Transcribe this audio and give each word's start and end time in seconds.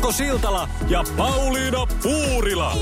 Mikko 0.00 0.12
Siltala 0.12 0.68
ja 0.88 1.04
Pauliina 1.16 1.86
Puurila. 2.02 2.76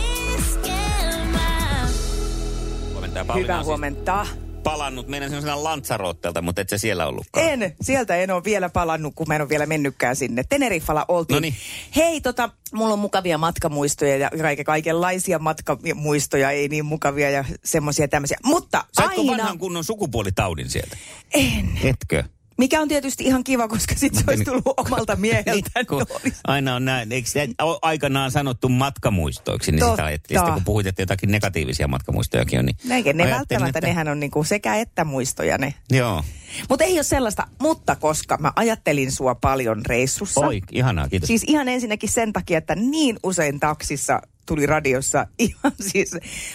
Huomenta, 2.93 3.25
Pauliina 3.25 3.35
Hyvää 3.35 3.57
siis 3.57 3.67
huomenta. 3.67 4.27
palannut 4.63 5.09
meidän 5.09 5.31
sellaisena 5.31 5.65
Lanzarotelta, 5.65 6.43
mutta 6.43 6.61
et 6.61 6.69
sä 6.69 6.79
siellä 6.79 7.07
ollutkaan. 7.07 7.49
En, 7.49 7.77
sieltä 7.81 8.17
en 8.17 8.31
ole 8.31 8.45
vielä 8.45 8.69
palannut, 8.69 9.15
kun 9.15 9.29
mä 9.29 9.35
en 9.35 9.41
ole 9.43 9.49
vielä 9.49 9.67
mennytkään 9.67 10.17
sinne. 10.17 10.45
Teneriffalla 10.49 11.05
oltiin. 11.09 11.35
Noniin. 11.35 11.55
Hei, 11.97 12.21
tota, 12.21 12.51
mulla 12.73 12.93
on 12.93 12.99
mukavia 12.99 13.39
matkamuistoja 13.39 14.17
ja 14.17 14.31
kaiken, 14.43 14.65
kaikenlaisia 14.65 15.39
matkamuistoja, 15.39 16.51
ei 16.51 16.69
niin 16.69 16.85
mukavia 16.85 17.31
ja 17.31 17.45
semmoisia 17.65 18.09
tämmöisiä. 18.09 18.39
Mutta 18.45 18.85
Saitko 18.93 19.21
aina... 19.21 19.33
vanhan 19.33 19.59
kunnon 19.59 19.85
sukupuolitaudin 19.85 20.71
sieltä? 20.71 20.97
En. 21.35 21.79
Etkö? 21.85 22.25
Mikä 22.59 22.81
on 22.81 22.89
tietysti 22.89 23.25
ihan 23.25 23.45
kiva, 23.45 23.69
koska 23.69 23.95
sit 23.95 24.15
se 24.15 24.25
olisi 24.29 24.45
tullut 24.45 24.63
omalta 24.77 25.17
mieheltä. 25.17 25.53
Niin, 25.53 25.87
kun 25.89 26.07
Olisi- 26.23 26.37
aina 26.45 26.75
on 26.75 26.85
näin, 26.85 27.13
eikö 27.13 27.29
se 27.29 27.49
aikanaan 27.83 28.31
sanottu 28.31 28.69
matkamuistoiksi, 28.69 29.73
niin 29.73 29.81
Totta. 29.81 29.93
sitä 29.93 30.05
ajattelin. 30.05 30.39
Sitten 30.41 30.55
kun 30.55 30.65
puhuit, 30.65 30.87
että 30.87 31.03
jotakin 31.03 31.31
negatiivisia 31.31 31.89
matkamuistojakin 31.89 32.59
on, 32.59 32.67
niin 32.67 32.77
Näinkin, 32.85 33.17
ne 33.17 33.25
välttämättä, 33.31 33.79
että- 33.79 33.87
nehän 33.89 34.09
on 34.09 34.21
niinku 34.21 34.45
sekä 34.45 34.75
että 34.77 35.05
muistoja 35.05 35.59
ne. 35.59 35.75
Joo. 35.91 36.25
Mutta 36.69 36.85
ei 36.85 36.95
ole 36.95 37.03
sellaista, 37.03 37.47
mutta 37.61 37.97
koska 37.97 38.37
mä 38.41 38.53
ajattelin 38.57 39.13
sua 39.13 39.35
paljon 39.35 39.87
reissussa. 39.87 40.41
Oi, 40.47 40.61
ihanaa, 40.73 41.09
kiitos. 41.09 41.27
Siis 41.27 41.45
ihan 41.47 41.69
ensinnäkin 41.69 42.09
sen 42.11 42.33
takia, 42.33 42.59
että 42.59 42.75
niin 42.75 43.17
usein 43.23 43.61
taksissa 43.61 44.23
tuli 44.47 44.67
radiossa 44.67 45.27
ihan 45.39 45.73
siis 45.81 46.11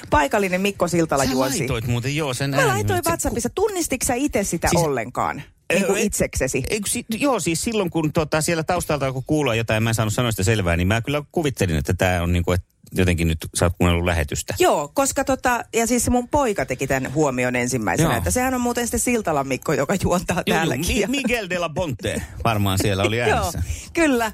paikallinen 0.09 0.61
Mikko 0.61 0.87
Siltala 0.87 1.25
Sä 1.25 1.31
juosi. 1.31 1.59
laitoit 1.59 1.87
muuten 1.87 2.15
joo 2.15 2.33
sen 2.33 2.49
Mä 2.49 2.67
laitoin 2.67 3.01
WhatsAppissa. 3.07 3.49
Tunnistitko 3.49 4.05
sä 4.05 4.13
itse 4.13 4.43
sitä 4.43 4.67
Siis- 4.67 4.83
ollenkaan? 4.83 5.41
Niin 5.75 5.85
kuin 5.85 5.97
Ei, 5.99 6.05
itseksesi. 6.05 6.63
Eikö, 6.69 6.89
si- 6.89 7.05
joo, 7.09 7.39
siis 7.39 7.61
silloin 7.61 7.89
kun 7.89 8.13
tota, 8.13 8.41
siellä 8.41 8.63
taustalta 8.63 9.11
kun 9.11 9.23
kuulua 9.27 9.55
jotain, 9.55 9.83
mä 9.83 9.89
en 9.89 9.93
saanut 9.95 10.13
sanoa 10.13 10.31
sitä 10.31 10.43
selvää, 10.43 10.77
niin 10.77 10.87
mä 10.87 11.01
kyllä 11.01 11.23
kuvittelin, 11.31 11.75
että 11.75 11.93
tämä 11.93 12.21
on 12.23 12.33
niin 12.33 12.43
kuin, 12.43 12.55
että 12.55 12.67
jotenkin 12.95 13.27
nyt 13.27 13.37
sä 13.55 13.65
oot 13.65 13.73
kuunnellut 13.77 14.05
lähetystä. 14.05 14.53
Joo, 14.59 14.91
koska 14.93 15.23
tota, 15.23 15.65
ja 15.73 15.87
siis 15.87 16.05
se 16.05 16.11
mun 16.11 16.27
poika 16.27 16.65
teki 16.65 16.87
tämän 16.87 17.13
huomion 17.13 17.55
ensimmäisenä, 17.55 18.09
Joo. 18.09 18.17
että 18.17 18.31
sehän 18.31 18.53
on 18.53 18.61
muuten 18.61 18.87
sitten 18.87 18.99
Siltalan 18.99 19.47
Mikko, 19.47 19.73
joka 19.73 19.95
juontaa 20.03 20.35
Joo, 20.37 20.43
joo, 20.47 20.57
täälläkin. 20.57 20.87
Mi- 20.87 20.99
Ja- 21.01 21.07
Miguel 21.07 21.49
de 21.49 21.59
la 21.59 21.69
Ponte 21.69 22.21
varmaan 22.43 22.77
siellä 22.81 23.03
oli 23.03 23.21
äänessä. 23.21 23.57
Joo, 23.57 23.89
kyllä. 23.93 24.31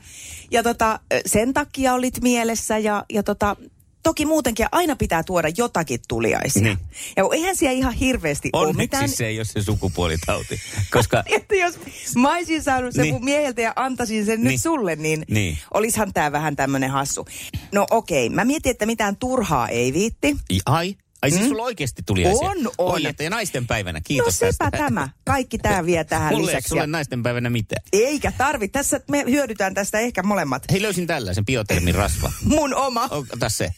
Ja 0.51 0.63
tota, 0.63 0.99
sen 1.25 1.53
takia 1.53 1.93
olit 1.93 2.21
mielessä 2.21 2.77
ja, 2.77 3.05
ja 3.13 3.23
tota, 3.23 3.55
toki 4.03 4.25
muutenkin 4.25 4.65
aina 4.71 4.95
pitää 4.95 5.23
tuoda 5.23 5.47
jotakin 5.57 5.99
tuliaisia. 6.07 6.63
Niin. 6.63 6.77
Ja 7.17 7.23
eihän 7.33 7.55
siellä 7.55 7.77
ihan 7.77 7.93
hirveästi 7.93 8.49
ole 8.53 8.61
Onneksi 8.67 8.77
mitään... 8.83 9.09
se 9.09 9.27
ei 9.27 9.39
ole 9.39 9.45
se 9.45 9.61
sukupuolitauti, 9.61 10.59
koska 10.91 11.23
Että 11.35 11.55
jos 11.55 11.79
mä 12.15 12.33
olisin 12.35 12.63
saanut 12.63 12.93
sen 12.93 13.01
Niin. 13.03 13.13
mun 13.13 13.25
mieheltä 13.25 13.61
ja 13.61 13.73
antaisin 13.75 14.25
sen 14.25 14.41
Niin. 14.43 14.51
nyt 14.51 14.61
sulle, 14.61 14.95
niin, 14.95 15.25
Niin. 15.29 15.57
olishan 15.73 16.13
tää 16.13 16.31
vähän 16.31 16.55
tämmönen 16.55 16.89
hassu. 16.91 17.27
No 17.71 17.85
okei, 17.91 18.29
mä 18.29 18.45
mietin, 18.45 18.69
että 18.69 18.85
mitään 18.85 19.15
turhaa 19.17 19.67
ei 19.69 19.93
viitti. 19.93 20.35
ai, 20.65 20.95
ai 21.21 21.31
siis 21.31 21.47
sulla 21.47 21.63
oikeasti 21.63 22.03
tuli 22.05 22.25
On, 22.25 22.31
asia. 22.31 22.49
on. 22.49 22.71
Oi, 22.77 23.05
että 23.05 23.23
ja 23.23 23.29
naisten 23.29 23.67
päivänä, 23.67 24.01
kiitos 24.03 24.25
no 24.27 24.31
sepä 24.51 24.71
tästä. 24.71 24.77
tämä. 24.77 25.09
Kaikki 25.25 25.57
tää 25.57 25.85
vie 25.85 26.03
tähän 26.03 26.33
Mulle 26.33 26.51
ei 26.51 26.55
lisäksi. 26.55 26.69
sulle 26.69 26.81
Ja... 26.83 26.87
naisten 26.87 27.23
päivänä 27.23 27.49
mitään. 27.49 27.81
Eikä 27.93 28.31
tarvi. 28.37 28.67
Tässä 28.67 29.01
me 29.09 29.23
hyödytään 29.29 29.73
tästä 29.73 29.99
ehkä 29.99 30.23
molemmat. 30.23 30.63
Hei, 30.71 30.81
löysin 30.81 31.07
tällaisen 31.07 31.45
biotermin 31.45 31.95
rasva. 31.95 32.31
Mun 32.43 32.73
oma. 32.73 33.07
Ota 33.11 33.49
se. 33.49 33.69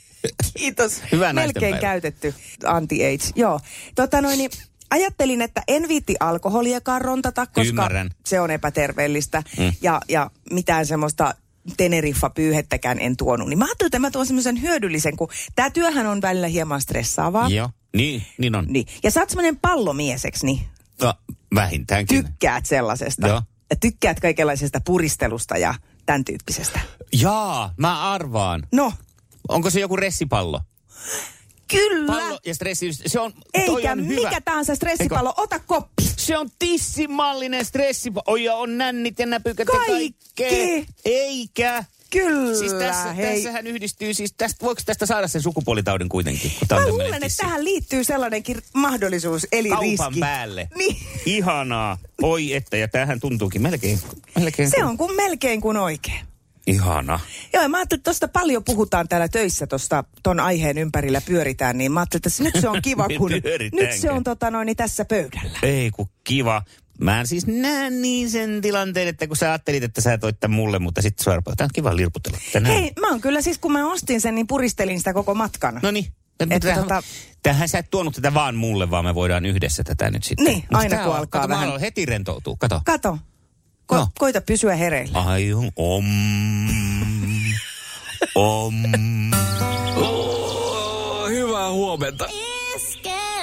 Kiitos. 0.57 1.01
Hyvää 1.11 1.33
Melkein 1.33 1.79
käytetty 1.79 2.35
anti-age. 2.65 3.31
Joo. 3.35 3.59
Tota 3.95 4.21
noin, 4.21 4.37
niin 4.37 4.49
ajattelin, 4.89 5.41
että 5.41 5.63
en 5.67 5.87
viitti 5.87 6.15
alkoholiakaan 6.19 7.01
rontata, 7.01 7.45
koska 7.45 7.61
Ymmärrän. 7.69 8.09
se 8.25 8.39
on 8.41 8.51
epäterveellistä. 8.51 9.43
Mm. 9.57 9.73
Ja, 9.81 10.01
ja 10.09 10.31
mitään 10.51 10.85
semmoista 10.85 11.33
Teneriffa-pyyhettäkään 11.77 12.99
en 12.99 13.17
tuonut. 13.17 13.49
Niin 13.49 13.59
mä 13.59 13.65
ajattelin, 13.65 13.87
että 13.87 13.99
mä 13.99 14.11
tuon 14.11 14.25
semmoisen 14.25 14.61
hyödyllisen, 14.61 15.17
kun 15.17 15.29
tämä 15.55 15.69
työhän 15.69 16.07
on 16.07 16.21
välillä 16.21 16.47
hieman 16.47 16.81
stressaavaa. 16.81 17.49
Joo, 17.49 17.69
niin, 17.95 18.23
niin 18.37 18.55
on. 18.55 18.65
Niin. 18.69 18.87
Ja 19.03 19.11
sä 19.11 19.19
oot 19.19 19.29
semmoinen 19.29 19.57
pallomieseksi, 19.57 20.45
niin 20.45 20.61
No, 21.01 21.13
vähintäänkin. 21.55 22.25
tykkäät 22.25 22.65
sellaisesta. 22.65 23.27
Joo. 23.27 23.41
Ja 23.69 23.75
tykkäät 23.75 24.19
kaikenlaisesta 24.19 24.81
puristelusta 24.85 25.57
ja 25.57 25.73
tämän 26.05 26.25
tyyppisestä. 26.25 26.79
Jaa, 27.13 27.73
mä 27.77 28.11
arvaan. 28.11 28.67
No, 28.71 28.93
Onko 29.49 29.69
se 29.69 29.79
joku 29.79 29.95
ressipallo? 29.95 30.61
kyllä. 31.71 32.13
Pallo 32.13 32.39
ja 32.45 32.55
stressi, 32.55 32.93
se 32.93 33.19
on, 33.19 33.33
Eikä 33.53 33.91
on 33.91 34.07
hyvä. 34.07 34.21
mikä 34.29 34.41
tahansa 34.41 34.75
stressipallo, 34.75 35.33
ota 35.37 35.59
koppi. 35.59 36.03
Se 36.17 36.37
on 36.37 36.49
tissimallinen 36.59 37.65
stressipallo. 37.65 38.23
Oi, 38.27 38.43
ja 38.43 38.55
on 38.55 38.77
nännit 38.77 39.19
ja 39.19 39.25
näpykät 39.25 39.67
ja 39.73 39.79
Kaikki. 39.79 40.13
kaikkea. 40.37 40.83
Eikä. 41.05 41.83
Kyllä, 42.09 42.57
Siis 42.59 42.73
tässä, 42.73 43.13
hei. 43.13 43.35
tässähän 43.35 43.67
yhdistyy, 43.67 44.13
siis 44.13 44.33
tästä, 44.37 44.65
voiko 44.65 44.81
tästä 44.85 45.05
saada 45.05 45.27
sen 45.27 45.41
sukupuolitaudin 45.41 46.09
kuitenkin? 46.09 46.51
Kun 46.59 46.77
Mä 46.79 46.87
luulen, 46.87 47.07
että 47.07 47.19
tissi? 47.19 47.37
tähän 47.37 47.63
liittyy 47.65 48.03
sellainenkin 48.03 48.57
mahdollisuus, 48.73 49.47
eli 49.51 49.69
Kaupan 49.69 49.89
riski. 49.89 50.19
päälle. 50.19 50.69
Niin. 50.77 50.97
Ihanaa. 51.25 51.97
Oi 52.21 52.53
että, 52.53 52.77
ja 52.77 52.87
tämähän 52.87 53.19
tuntuukin 53.19 53.61
melkein. 53.61 53.99
melkein 54.39 54.69
Se 54.69 54.83
on 54.83 54.97
kuin 54.97 55.15
melkein 55.15 55.61
kuin 55.61 55.77
oikein. 55.77 56.25
Ihana. 56.67 57.19
Joo, 57.53 57.63
ja 57.63 57.69
mä 57.69 57.77
ajattelin, 57.77 57.99
että 57.99 58.09
tuosta 58.09 58.27
paljon 58.27 58.63
puhutaan 58.63 59.07
täällä 59.07 59.27
töissä, 59.27 59.67
tuosta 59.67 60.03
ton 60.23 60.39
aiheen 60.39 60.77
ympärillä 60.77 61.21
pyöritään, 61.21 61.77
niin 61.77 61.91
mä 61.91 61.99
ajattelin, 61.99 62.21
että 62.27 62.43
nyt 62.43 62.61
se 62.61 62.69
on 62.69 62.81
kiva, 62.81 63.07
kun 63.17 63.31
Pyöritäänkö? 63.43 63.87
nyt 63.91 64.01
se 64.01 64.11
on 64.11 64.23
tota 64.23 64.51
noin, 64.51 64.65
niin 64.65 64.77
tässä 64.77 65.05
pöydällä. 65.05 65.59
Ei 65.63 65.91
kun 65.91 66.09
kiva. 66.23 66.63
Mä 66.99 67.19
en 67.19 67.27
siis 67.27 67.47
näe 67.47 67.89
niin 67.89 68.29
sen 68.29 68.61
tilanteen, 68.61 69.07
että 69.07 69.27
kun 69.27 69.37
sä 69.37 69.49
ajattelit, 69.49 69.83
että 69.83 70.01
sä 70.01 70.17
toit 70.17 70.39
tämän 70.39 70.55
mulle, 70.55 70.79
mutta 70.79 71.01
sitten 71.01 71.23
sä 71.23 71.31
tämä 71.31 71.65
on 71.65 71.69
kiva 71.73 71.95
lirputella. 71.95 72.37
Tänään. 72.53 72.75
Hei, 72.75 72.91
mä 72.99 73.09
oon 73.09 73.21
kyllä 73.21 73.41
siis, 73.41 73.57
kun 73.57 73.71
mä 73.71 73.91
ostin 73.91 74.21
sen, 74.21 74.35
niin 74.35 74.47
puristelin 74.47 74.97
sitä 74.97 75.13
koko 75.13 75.33
matkan. 75.35 75.79
No 75.83 75.91
niin. 75.91 76.05
Tähän, 76.37 76.83
tota- 76.83 77.03
tähän 77.43 77.69
sä 77.69 77.77
et 77.79 77.89
tuonut 77.91 78.15
tätä 78.15 78.33
vaan 78.33 78.55
mulle, 78.55 78.89
vaan 78.91 79.05
me 79.05 79.15
voidaan 79.15 79.45
yhdessä 79.45 79.83
tätä 79.83 80.09
nyt 80.11 80.23
sitten. 80.23 80.45
Niin, 80.45 80.63
aina 80.73 81.03
kun 81.03 81.15
alkaa 81.15 81.41
kato, 81.41 81.53
vähän- 81.53 81.79
heti 81.79 82.05
rentoutuu, 82.05 82.55
kato. 82.55 82.81
Kato, 82.85 83.17
Ko- 83.93 83.97
No. 83.97 84.07
koita 84.19 84.41
pysyä 84.41 84.75
hereillä. 84.75 85.19
Ai 85.19 85.53
on 85.53 85.71
om. 85.75 86.05
Om. 88.35 88.73
Oh, 89.95 91.29
hyvää 91.29 91.71
huomenta. 91.71 92.27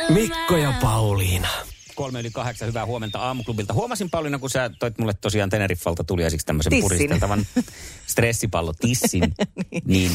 Mikko 0.09 0.57
ja 0.57 0.75
Pauliina. 0.83 1.49
Kolme 1.95 2.21
yli 2.21 2.31
kahdeksan, 2.31 2.69
hyvää 2.69 2.87
huomenta 2.87 3.19
aamuklubilta. 3.19 3.75
Huomasin 3.75 4.11
Pauliina, 4.11 4.39
kun 4.39 4.51
sä 4.51 4.71
toit 4.79 4.99
mulle 4.99 5.13
tosiaan 5.21 5.51
Teneriffalta 5.51 6.05
tuliaisiksi 6.05 6.47
tämmöisen 6.47 6.71
Tissin. 6.71 6.83
puristeltavan 6.89 7.47
stressipallotissin. 8.07 9.23
niin 9.85 10.13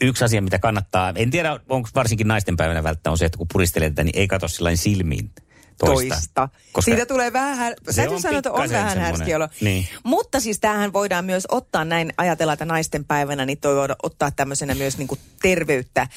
yksi 0.00 0.24
asia, 0.24 0.42
mitä 0.42 0.58
kannattaa, 0.58 1.12
en 1.16 1.30
tiedä 1.30 1.60
onko 1.68 1.88
varsinkin 1.94 2.28
naisten 2.28 2.56
päivänä 2.56 2.82
välttämättä, 2.82 3.10
on 3.10 3.18
se, 3.18 3.24
että 3.24 3.38
kun 3.38 3.46
puristelee 3.52 3.90
tätä, 3.90 4.04
niin 4.04 4.18
ei 4.18 4.28
katso 4.28 4.46
silmiin 4.74 5.30
toista. 5.78 6.14
toista. 6.14 6.48
Koska 6.72 6.90
Siitä 6.90 7.06
tulee 7.06 7.32
vähän, 7.32 7.56
här... 7.56 7.74
Se 7.90 7.96
täytyy 7.96 8.14
on 8.14 8.22
sanoa, 8.22 8.38
että 8.38 8.52
on 8.52 8.58
vähän 8.58 8.72
semmoinen- 8.72 9.02
härski 9.02 9.34
olo. 9.34 9.48
Niin. 9.60 9.86
Mutta 10.04 10.40
siis 10.40 10.60
tämähän 10.60 10.92
voidaan 10.92 11.24
myös 11.24 11.46
ottaa 11.50 11.84
näin, 11.84 12.12
ajatella, 12.16 12.52
että 12.52 12.64
naisten 12.64 13.04
päivänä, 13.04 13.46
niin 13.46 13.58
toi 13.58 13.76
voidaan 13.76 13.96
ottaa 14.02 14.30
tämmöisenä 14.30 14.74
myös 14.74 14.98
niin 14.98 15.08
kuin 15.08 15.20
terveyttä 15.42 16.00
äh, 16.00 16.08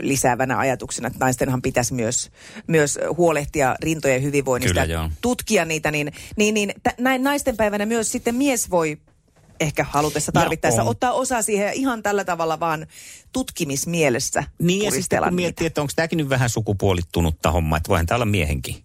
lisäävänä 0.00 0.58
ajatuksena, 0.58 1.06
että 1.06 1.18
naistenhan 1.24 1.62
pitäisi 1.62 1.94
myös, 1.94 2.30
myös 2.66 2.98
huolehtia 3.16 3.76
rintojen 3.82 4.22
hyvinvoinnista, 4.22 4.80
Kyllä, 4.80 4.92
joo. 4.94 5.10
tutkia 5.20 5.64
niitä, 5.64 5.90
niin, 5.90 6.12
niin, 6.36 6.54
niin 6.54 6.72
t- 6.82 6.98
näin 6.98 7.22
naisten 7.24 7.56
päivänä 7.56 7.86
myös 7.86 8.12
sitten 8.12 8.34
mies 8.34 8.70
voi 8.70 8.98
ehkä 9.60 9.84
halutessa 9.90 10.32
tarvittaessa 10.32 10.82
ottaa 10.82 11.12
osaa 11.12 11.42
siihen 11.42 11.72
ihan 11.74 12.02
tällä 12.02 12.24
tavalla 12.24 12.60
vaan 12.60 12.86
tutkimismielessä 13.32 14.44
Niin 14.58 14.82
ja 14.84 14.90
sitten 14.90 15.18
kun 15.18 15.26
niitä. 15.26 15.36
miettii, 15.36 15.66
että 15.66 15.80
onko 15.80 15.92
tämäkin 15.96 16.16
nyt 16.16 16.28
vähän 16.28 16.48
sukupuolittunutta 16.50 17.50
homma, 17.50 17.76
että 17.76 17.88
voihan 17.88 18.06
tämä 18.06 18.16
olla 18.16 18.24
miehenkin. 18.24 18.76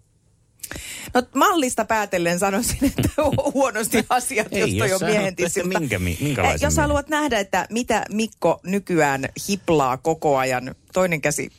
No 1.13 1.23
mallista 1.35 1.85
päätellen 1.85 2.39
sanoisin, 2.39 2.77
että 2.97 3.09
hu- 3.21 3.51
huonosti 3.53 4.05
asiat, 4.09 4.47
Ei, 4.51 4.59
jos 4.59 4.69
toi 4.77 4.89
jos 4.89 5.01
on 5.03 5.09
miehen 5.09 5.35
tissiltä. 5.35 5.79
minkä 5.79 5.99
mi- 5.99 6.11
Eh, 6.11 6.19
minkälaisen 6.21 6.65
Jos 6.67 6.73
miehen? 6.73 6.81
haluat 6.87 7.07
nähdä, 7.09 7.39
että 7.39 7.67
mitä 7.69 8.05
Mikko 8.11 8.59
nykyään 8.63 9.25
hiplaa 9.49 9.97
koko 9.97 10.37
ajan, 10.37 10.75
toinen 10.93 11.21
käsi 11.21 11.51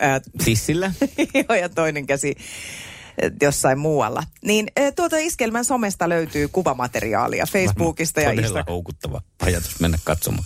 ää, 0.00 0.20
Tissillä? 0.44 0.92
joo, 1.48 1.58
ja 1.58 1.68
toinen 1.68 2.06
käsi 2.06 2.34
eh, 3.18 3.30
jossain 3.42 3.78
muualla. 3.78 4.22
Niin 4.44 4.66
eh, 4.76 4.92
tuota 4.94 5.16
Iskelmän 5.18 5.64
somesta 5.64 6.08
löytyy 6.08 6.48
kuvamateriaalia 6.48 7.46
Facebookista 7.52 8.20
ja 8.20 8.24
Todella 8.24 8.40
Instagramista. 8.42 8.72
houkuttava 8.72 9.20
ajatus 9.40 9.80
mennä 9.80 9.98
katsomaan. 10.04 10.44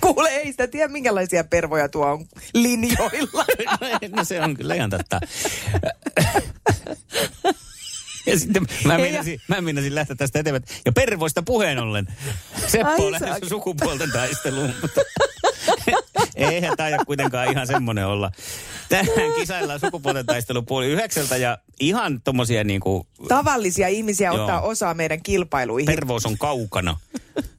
Kuule, 0.00 0.28
ei 0.28 0.46
sitä 0.50 0.66
tiedä, 0.66 0.88
minkälaisia 0.88 1.44
pervoja 1.44 1.88
tuo 1.88 2.06
on 2.06 2.26
linjoilla. 2.54 3.44
no 4.16 4.24
se 4.24 4.40
on 4.40 4.56
kyllä 4.56 4.74
ihan 4.74 4.90
totta. 4.90 5.20
Ja 8.26 8.38
sitten 8.38 8.66
mä 8.84 8.96
Ei, 8.96 9.02
meinasin, 9.02 9.40
mä 9.48 9.60
meinasin 9.60 9.94
lähteä 9.94 10.16
tästä 10.16 10.38
eteenpäin. 10.38 10.64
Ja 10.84 10.92
pervoista 10.92 11.42
puheen 11.42 11.78
ollen. 11.78 12.06
Seppo 12.66 13.06
on 13.06 13.12
lähdössä 13.12 13.26
saakeli. 13.26 13.48
sukupuolten 13.56 14.12
taisteluun. 14.12 14.74
Mutta 14.82 15.00
eihän 16.36 16.76
taida 16.76 17.04
kuitenkaan 17.04 17.50
ihan 17.50 17.66
semmoinen 17.66 18.06
olla. 18.06 18.30
Tähän 18.88 19.32
kisaillaan 19.40 19.80
sukupuolten 19.80 20.26
taistelu 20.26 20.62
puoli 20.62 20.86
yhdeksältä 20.86 21.36
ja 21.36 21.58
ihan 21.80 22.20
tommosia 22.24 22.64
niinku 22.64 23.06
Tavallisia 23.28 23.88
ihmisiä 23.88 24.30
Joo. 24.30 24.40
ottaa 24.40 24.60
osaa 24.60 24.94
meidän 24.94 25.22
kilpailuihin. 25.22 25.86
pervous 25.86 26.26
on 26.26 26.38
kaukana. 26.38 26.96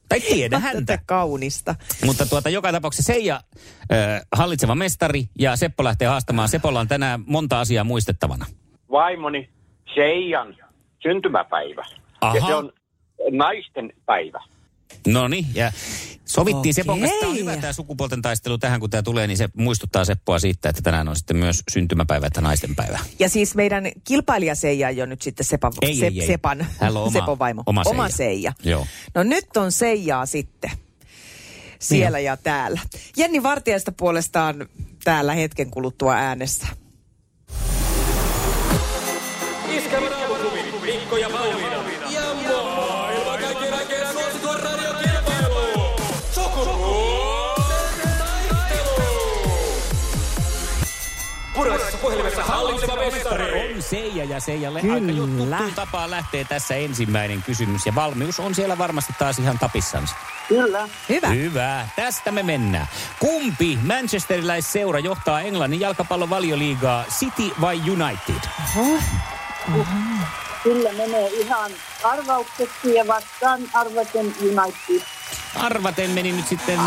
Tai 0.08 0.20
tiedä 0.20 0.58
häntä. 0.58 0.80
Tätä 0.80 1.02
kaunista. 1.06 1.74
Mutta 2.04 2.26
tuota, 2.26 2.50
joka 2.50 2.72
tapauksessa 2.72 3.12
Seija 3.12 3.34
äh, 3.92 4.20
hallitseva 4.32 4.74
mestari 4.74 5.28
ja 5.38 5.56
Seppo 5.56 5.84
lähtee 5.84 6.08
haastamaan. 6.08 6.48
Sepolla 6.48 6.80
on 6.80 6.88
tänään 6.88 7.22
monta 7.26 7.60
asiaa 7.60 7.84
muistettavana. 7.84 8.46
Vaimoni 8.90 9.48
Seijan 9.94 10.56
syntymäpäivä. 11.02 11.84
Aha. 12.20 12.36
Ja 12.36 12.46
se 12.46 12.54
on 12.54 12.72
naisten 13.30 13.92
päivä. 14.06 14.42
No 15.06 15.28
niin, 15.28 15.46
ja 15.54 15.72
sovittiin 16.24 16.74
Sepon 16.74 17.00
kanssa. 17.00 17.16
Tämä 17.20 17.30
on 17.32 17.38
hyvä 17.38 17.56
tämä 17.56 17.72
sukupuolten 17.72 18.22
taistelu 18.22 18.58
tähän, 18.58 18.80
kun 18.80 18.90
tämä 18.90 19.02
tulee, 19.02 19.26
niin 19.26 19.36
se 19.36 19.48
muistuttaa 19.56 20.04
Seppoa 20.04 20.38
siitä, 20.38 20.68
että 20.68 20.82
tänään 20.82 21.08
on 21.08 21.16
sitten 21.16 21.36
myös 21.36 21.62
syntymäpäivä 21.70 22.26
että 22.26 22.40
naisten 22.40 22.76
päivä. 22.76 22.98
Ja 23.18 23.28
siis 23.28 23.54
meidän 23.54 23.84
kilpailija 24.04 24.54
Seija 24.54 24.88
ei 24.88 25.00
ole 25.00 25.06
nyt 25.06 25.22
sitten 25.22 25.46
Sepan, 25.46 25.72
Ei, 25.82 25.94
Sep, 25.94 26.12
ei, 26.12 26.20
ei. 26.20 26.26
Sepan 26.26 26.66
on 26.80 26.96
oma- 26.96 27.10
Sepon 27.10 27.38
vaimo. 27.38 27.62
oma 27.66 27.84
Seija. 27.84 27.94
oma 27.94 28.08
Seija. 28.08 28.52
Joo. 28.64 28.86
No 29.14 29.22
nyt 29.22 29.56
on 29.56 29.72
Seijaa 29.72 30.26
sitten. 30.26 30.70
Siellä 31.78 32.18
ja 32.18 32.36
täällä. 32.36 32.80
Jenni 33.16 33.42
Vartijaista 33.42 33.92
puolestaan 33.92 34.68
täällä 35.04 35.32
hetken 35.34 35.70
kuluttua 35.70 36.14
äänessä. 36.14 36.66
Seija 53.90 54.24
ja 54.24 54.40
Seijalle 54.40 54.80
Kyllä. 54.80 55.56
aika 55.56 55.74
tapaan 55.74 56.10
lähtee 56.10 56.44
tässä 56.44 56.74
ensimmäinen 56.74 57.42
kysymys. 57.42 57.86
Ja 57.86 57.94
valmius 57.94 58.40
on 58.40 58.54
siellä 58.54 58.78
varmasti 58.78 59.12
taas 59.18 59.38
ihan 59.38 59.58
tapissansa. 59.58 60.14
Kyllä. 60.48 60.88
Hyvä. 61.08 61.28
Hyvä, 61.28 61.88
tästä 61.96 62.30
me 62.30 62.42
mennään. 62.42 62.88
Kumpi 63.18 63.78
manchesteriläisseura 63.82 64.98
johtaa 64.98 65.40
Englannin 65.40 65.80
jalkapallon 65.80 66.30
valioliigaa, 66.30 67.04
City 67.18 67.54
vai 67.60 67.80
United? 67.90 68.48
Kyllä 70.62 70.92
menee 70.92 71.28
ihan 71.28 71.70
arvaukseksi 72.04 72.94
ja 72.94 73.06
vastaan 73.06 73.60
arvaten 73.74 74.34
United. 74.40 75.06
Arvaten 75.56 76.10
meni 76.10 76.32
nyt 76.32 76.48
sitten 76.48 76.80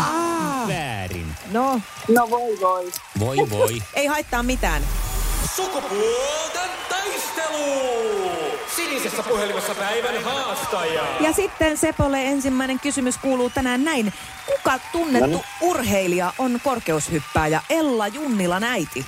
väärin. 0.68 1.34
No, 1.52 1.80
No 2.08 2.30
voi 2.30 2.60
voi. 2.60 2.92
Voi 3.18 3.36
voi. 3.50 3.82
ei 3.94 4.06
haittaa 4.06 4.42
mitään. 4.42 4.82
Sukupuolten 5.56 6.70
taistelu. 6.88 7.64
Sinisessä 8.76 9.22
puhelimessa 9.22 9.74
päivän 9.74 10.24
haastaja. 10.24 11.02
Ja 11.20 11.32
sitten 11.32 11.76
Sepolle 11.76 12.22
ensimmäinen 12.24 12.80
kysymys 12.80 13.18
kuuluu 13.18 13.50
tänään 13.50 13.84
näin. 13.84 14.12
Kuka 14.46 14.78
tunnettu 14.92 15.26
No 15.30 15.36
niin. 15.36 15.44
urheilija 15.60 16.32
on 16.38 16.60
korkeushyppääjä 16.64 17.60
Ella 17.70 18.08
Junnilan 18.08 18.64
äiti? 18.64 19.06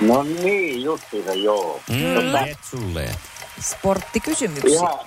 No 0.00 0.22
niin, 0.22 0.82
justiinsa 0.82 1.34
joo. 1.34 1.80
Mm, 1.90 2.56
sulle. 2.70 3.08
Sporttikysymyksiä. 3.60 4.72
Ihan. 4.78 4.98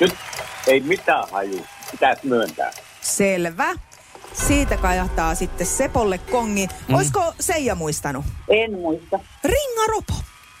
Nyt 0.00 0.14
ei 0.66 0.80
mitään 0.80 1.24
haju. 1.30 1.66
Pitäisi 1.90 2.26
myöntää. 2.26 2.70
Selvä. 3.00 3.74
Siitä 4.34 4.76
kajahtaa 4.76 5.34
sitten 5.34 5.66
Sepolle 5.66 6.18
kongi. 6.18 6.66
Mm. 6.88 6.94
Olisiko 6.94 7.34
Seija 7.40 7.74
muistanut? 7.74 8.24
En 8.48 8.72
muista. 8.72 9.20
Ringa 9.44 9.86
Ropo. 9.88 10.14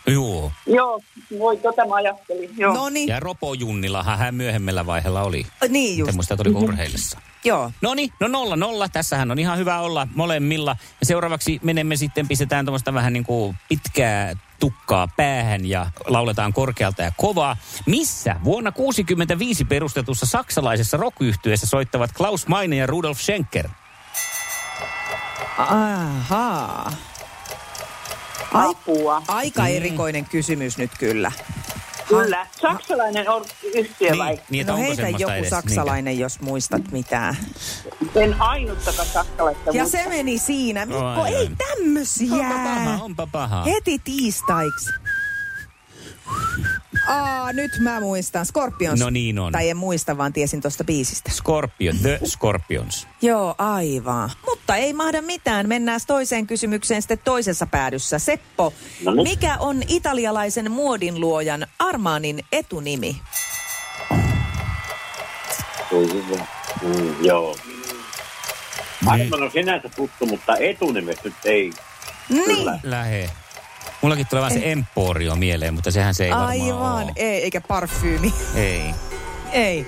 Joo. 0.06 0.52
Joo, 0.66 1.00
voi 1.38 1.56
tota 1.56 1.86
mä 1.88 1.94
ajattelin. 1.94 2.50
Joo. 2.56 2.74
No 2.74 2.88
niin, 2.88 3.08
Ja 3.08 3.20
Ropo 3.20 3.54
Junnilahan 3.54 4.18
hän 4.18 4.34
myöhemmällä 4.34 4.86
vaiheella 4.86 5.22
oli. 5.22 5.46
niin 5.68 5.98
just. 5.98 6.08
En 6.08 6.14
muista, 6.14 6.36
oliko 6.44 6.58
urheilissa. 6.58 7.18
Joo. 7.44 7.72
No 7.82 7.94
niin, 7.94 8.10
no 8.20 8.28
nolla 8.28 8.56
nolla. 8.56 8.88
Tässähän 8.88 9.30
on 9.30 9.38
ihan 9.38 9.58
hyvä 9.58 9.80
olla 9.80 10.08
molemmilla. 10.14 10.76
Ja 11.00 11.06
seuraavaksi 11.06 11.60
menemme 11.62 11.96
sitten, 11.96 12.28
pistetään 12.28 12.64
tuommoista 12.64 12.94
vähän 12.94 13.12
niin 13.12 13.24
kuin 13.24 13.56
pitkää 13.68 14.32
tukkaa 14.64 15.08
päähän 15.16 15.66
ja 15.66 15.86
lauletaan 16.06 16.52
korkealta 16.52 17.02
ja 17.02 17.12
kovaa. 17.16 17.56
Missä 17.86 18.36
vuonna 18.44 18.72
65 18.72 19.64
perustetussa 19.64 20.26
saksalaisessa 20.26 20.96
rock 20.96 21.16
soittavat 21.54 22.12
Klaus 22.12 22.46
Meine 22.46 22.76
ja 22.76 22.86
Rudolf 22.86 23.18
Schenker? 23.18 23.68
Ahaa. 25.58 26.92
Ai, 28.52 28.70
Apua. 28.70 29.22
aika 29.28 29.62
Mm. 29.62 29.68
erikoinen 29.68 30.24
kysymys 30.24 30.78
nyt 30.78 30.90
kyllä. 30.98 31.32
Kyllä. 32.08 32.46
Saksalainen 32.60 33.30
or- 33.30 33.44
yhtiö 33.74 34.18
vai? 34.18 34.34
Niin, 34.34 34.42
niin 34.50 34.60
että 34.60 34.72
no 34.72 34.78
heitä 34.78 35.08
joku 35.08 35.32
edes? 35.32 35.50
saksalainen, 35.50 36.18
jos 36.18 36.40
muistat 36.40 36.82
mitään. 36.92 37.36
En 38.14 38.42
ainuttakaan 38.42 39.08
saksalaista. 39.08 39.70
Ja 39.70 39.82
muista. 39.82 39.98
se 39.98 40.08
meni 40.08 40.38
siinä. 40.38 40.86
Mikko, 40.86 41.04
Ai, 41.04 41.34
ei 41.34 41.50
tämmösiä. 41.68 42.34
Onpa 42.34 42.54
paha, 42.54 42.98
onpa 43.04 43.26
paha. 43.32 43.62
Heti 43.62 43.98
tiistaiksi. 44.04 44.90
Aa, 47.08 47.52
nyt 47.52 47.70
mä 47.80 48.00
muistan. 48.00 48.46
Scorpions. 48.46 49.00
No 49.00 49.10
niin 49.10 49.38
on. 49.38 49.52
Tai 49.52 49.68
en 49.70 49.76
muista, 49.76 50.16
vaan 50.18 50.32
tiesin 50.32 50.60
tuosta 50.60 50.84
biisistä. 50.84 51.30
Scorpion, 51.30 51.98
The 51.98 52.20
Scorpions. 52.26 53.06
Joo, 53.22 53.54
aivan. 53.58 54.30
Mutta 54.46 54.76
ei 54.76 54.92
mahda 54.92 55.22
mitään. 55.22 55.68
Mennään 55.68 56.00
toiseen 56.06 56.46
kysymykseen 56.46 57.02
sitten 57.02 57.18
toisessa 57.24 57.66
päädyssä. 57.66 58.18
Seppo, 58.18 58.72
No 59.04 59.14
niin. 59.14 59.28
mikä 59.28 59.56
on 59.58 59.82
italialaisen 59.88 60.70
muodinluojan 60.70 61.66
Armanin 61.78 62.44
etunimi? 62.52 63.16
Mm, 66.82 67.24
joo. 67.24 67.56
Aivan 69.06 69.42
on 69.42 69.50
sinänsä 69.50 69.88
tuttu, 69.88 70.26
mutta 70.26 70.56
etunimestä 70.56 71.22
nyt 71.24 71.34
ei. 71.44 71.72
Niin. 72.28 72.44
Kyllä. 72.44 72.78
Lähe. 72.82 73.30
Mullakin 74.04 74.26
tulee 74.30 74.40
vaan 74.40 74.52
se 74.52 74.72
Emporio 74.72 75.36
mieleen, 75.36 75.74
mutta 75.74 75.90
sehän 75.90 76.14
se 76.14 76.24
ei 76.24 76.30
varmaan 76.30 76.48
Aivan, 76.50 77.02
ole. 77.04 77.12
ei, 77.16 77.42
eikä 77.42 77.60
parfyymi. 77.60 78.34
Ei. 78.54 78.94
ei. 79.52 79.86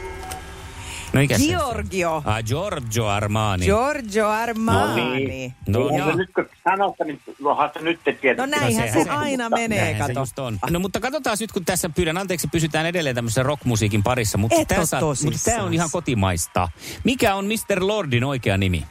No 1.12 1.20
se 1.28 1.34
on? 1.34 1.40
Giorgio. 1.40 2.22
Ah, 2.24 2.42
Giorgio 2.44 3.06
Armani. 3.06 3.64
Giorgio 3.64 4.28
Armani. 4.28 5.02
No 5.04 5.14
niin. 5.14 5.54
No 5.66 5.78
No, 5.80 5.96
joo. 5.98 6.16
nyt 6.16 6.30
kun 6.34 6.46
sanotte, 6.64 7.04
niin 7.04 7.20
onhan 7.44 7.70
se 7.74 7.80
nyt 7.82 8.00
tietysti. 8.04 8.34
No 8.34 8.46
näinhän 8.46 8.72
sehän 8.72 8.92
se 8.92 9.04
se- 9.04 9.10
aina 9.10 9.44
mutta- 9.44 9.56
menee, 9.60 9.92
se 9.92 9.98
kato. 9.98 10.20
just 10.20 10.38
on. 10.38 10.58
No 10.70 10.78
mutta 10.80 11.00
katsotaan 11.00 11.36
nyt, 11.40 11.52
kun 11.52 11.64
tässä 11.64 11.88
pyydän 11.88 12.19
anteeksi, 12.19 12.48
pysytään 12.52 12.86
edelleen 12.86 13.14
tämmöisen 13.16 13.46
rockmusiikin 13.46 14.02
parissa. 14.02 14.38
Mutta 14.38 14.56
Et 14.60 14.69
tämä 14.69 14.81
oo 14.81 14.86
saa- 14.86 15.00
mutta 15.24 15.41
tämä 15.44 15.62
on 15.62 15.74
ihan 15.74 15.88
kotimaista. 15.93 16.69
Mikä 17.05 17.34
on 17.34 17.46
Mr. 17.46 17.86
Lordin 17.86 18.24
oikea 18.24 18.56
nimi? 18.56 18.84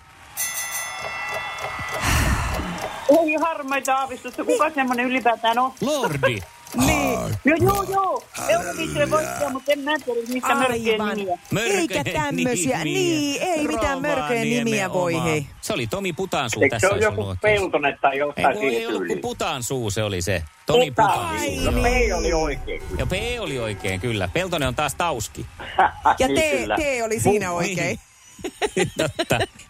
Ei 3.24 3.36
harmaita 3.41 3.95
aavistusta. 3.95 4.43
Kuka 4.43 4.69
semmoinen 4.69 5.05
ylipäätään 5.05 5.60
on? 5.60 5.72
Lordi. 5.81 6.39
Niin. 6.86 7.19
Joo, 7.45 7.57
joo, 7.62 7.84
joo. 7.84 8.24
Euroviisujen 8.50 9.12
voittaja, 9.12 9.50
mutta 9.50 9.72
en 9.72 9.79
mä 9.79 9.91
tiedä 10.05 10.19
niistä 10.27 10.55
mörkien 10.55 11.01
Aivan. 11.01 11.17
nimiä. 11.17 11.38
Eikä 11.65 12.03
tämmöisiä. 12.03 12.84
Niin, 12.84 13.41
ei 13.41 13.67
mitään 13.67 14.01
mörköjen 14.01 14.50
nimiä 14.50 14.93
voi, 14.93 15.24
hei. 15.24 15.45
Se 15.62 15.74
oli 15.74 15.88
Tomi 15.88 16.13
Putansuu 16.13 16.63
Eikö 16.63 16.75
tässä 16.75 16.88
se 16.88 16.93
ole 16.93 17.07
olisi 17.07 17.22
joku 17.22 17.36
peltonen 17.41 17.98
tai 18.01 18.12
Ei, 18.13 18.19
jotain 18.19 18.57
ei 18.57 18.69
siihen 18.69 18.89
ollut 18.89 19.07
kuin? 19.07 19.19
Putansuu 19.22 19.91
se 19.91 20.03
oli 20.03 20.22
se. 20.22 20.43
Tomi 20.65 20.91
Putansuu. 20.91 21.50
Putansuu. 21.50 21.72
No 21.72 21.81
P 21.81 21.86
oli 22.17 22.34
oikein. 22.34 22.81
Ja 22.98 23.05
P 23.05 23.12
oli 23.39 23.60
oikein, 23.60 24.00
kyllä. 24.00 24.29
Peltonen 24.34 24.67
on 24.67 24.75
taas 24.75 24.95
Tauski. 24.95 25.45
Ja 26.19 26.27
Niin, 26.27 26.69
T. 26.69 26.75
T 26.75 27.03
oli 27.05 27.19
siinä 27.19 27.51
oikein. 27.51 28.00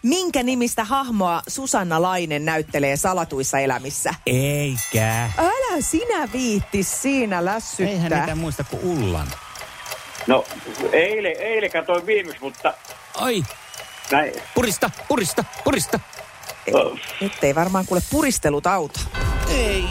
Minkä 0.02 0.42
nimistä 0.42 0.84
hahmoa 0.84 1.42
Susanna 1.48 2.02
Lainen 2.02 2.44
näyttelee 2.44 2.96
salatuissa 2.96 3.58
elämissä? 3.58 4.14
Eikä. 4.26 5.30
Älä 5.38 5.80
sinä 5.80 6.28
viitti 6.32 6.82
siinä 6.82 7.36
Eihän 7.36 7.44
lässyttää. 7.44 8.20
niitä 8.20 8.34
muista 8.34 8.64
kuin 8.64 8.82
Ullan. 8.84 9.26
No, 10.26 10.44
eilen, 10.92 11.36
eilen 11.38 11.70
katsoin 11.70 12.06
viimeksi, 12.06 12.40
mutta 12.42 12.74
Ai, 13.14 13.42
näin. 14.12 14.32
purista, 14.54 14.90
purista, 15.08 15.44
purista. 15.64 16.00
Oh, 16.74 16.98
Nyt 17.20 17.32
ei 17.44 17.54
varmaan 17.54 17.86
kuule 17.86 18.02
puristelut 18.10 18.66
auta. 18.66 19.00
Ei. 19.50 19.84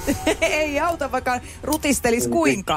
ei 0.40 0.80
auta, 0.80 1.12
vaikka 1.12 1.40
rutistelis 1.62 2.28
kuinka. 2.28 2.76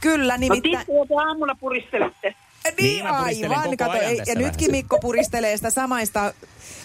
Kyllä, 0.00 0.32
No 0.34 0.38
nimittäin... 0.40 0.86
te 0.86 1.14
aamulla 1.26 1.54
puristelette. 1.60 2.34
Niin, 2.64 2.76
Niin, 2.86 3.06
aivan. 3.06 3.76
Kato, 3.76 3.92
ei, 3.92 4.16
ja 4.18 4.24
vähän. 4.26 4.38
nytkin 4.44 4.70
Mikko 4.70 4.98
puristelee 4.98 5.56
sitä 5.56 5.70
samaista 5.70 6.34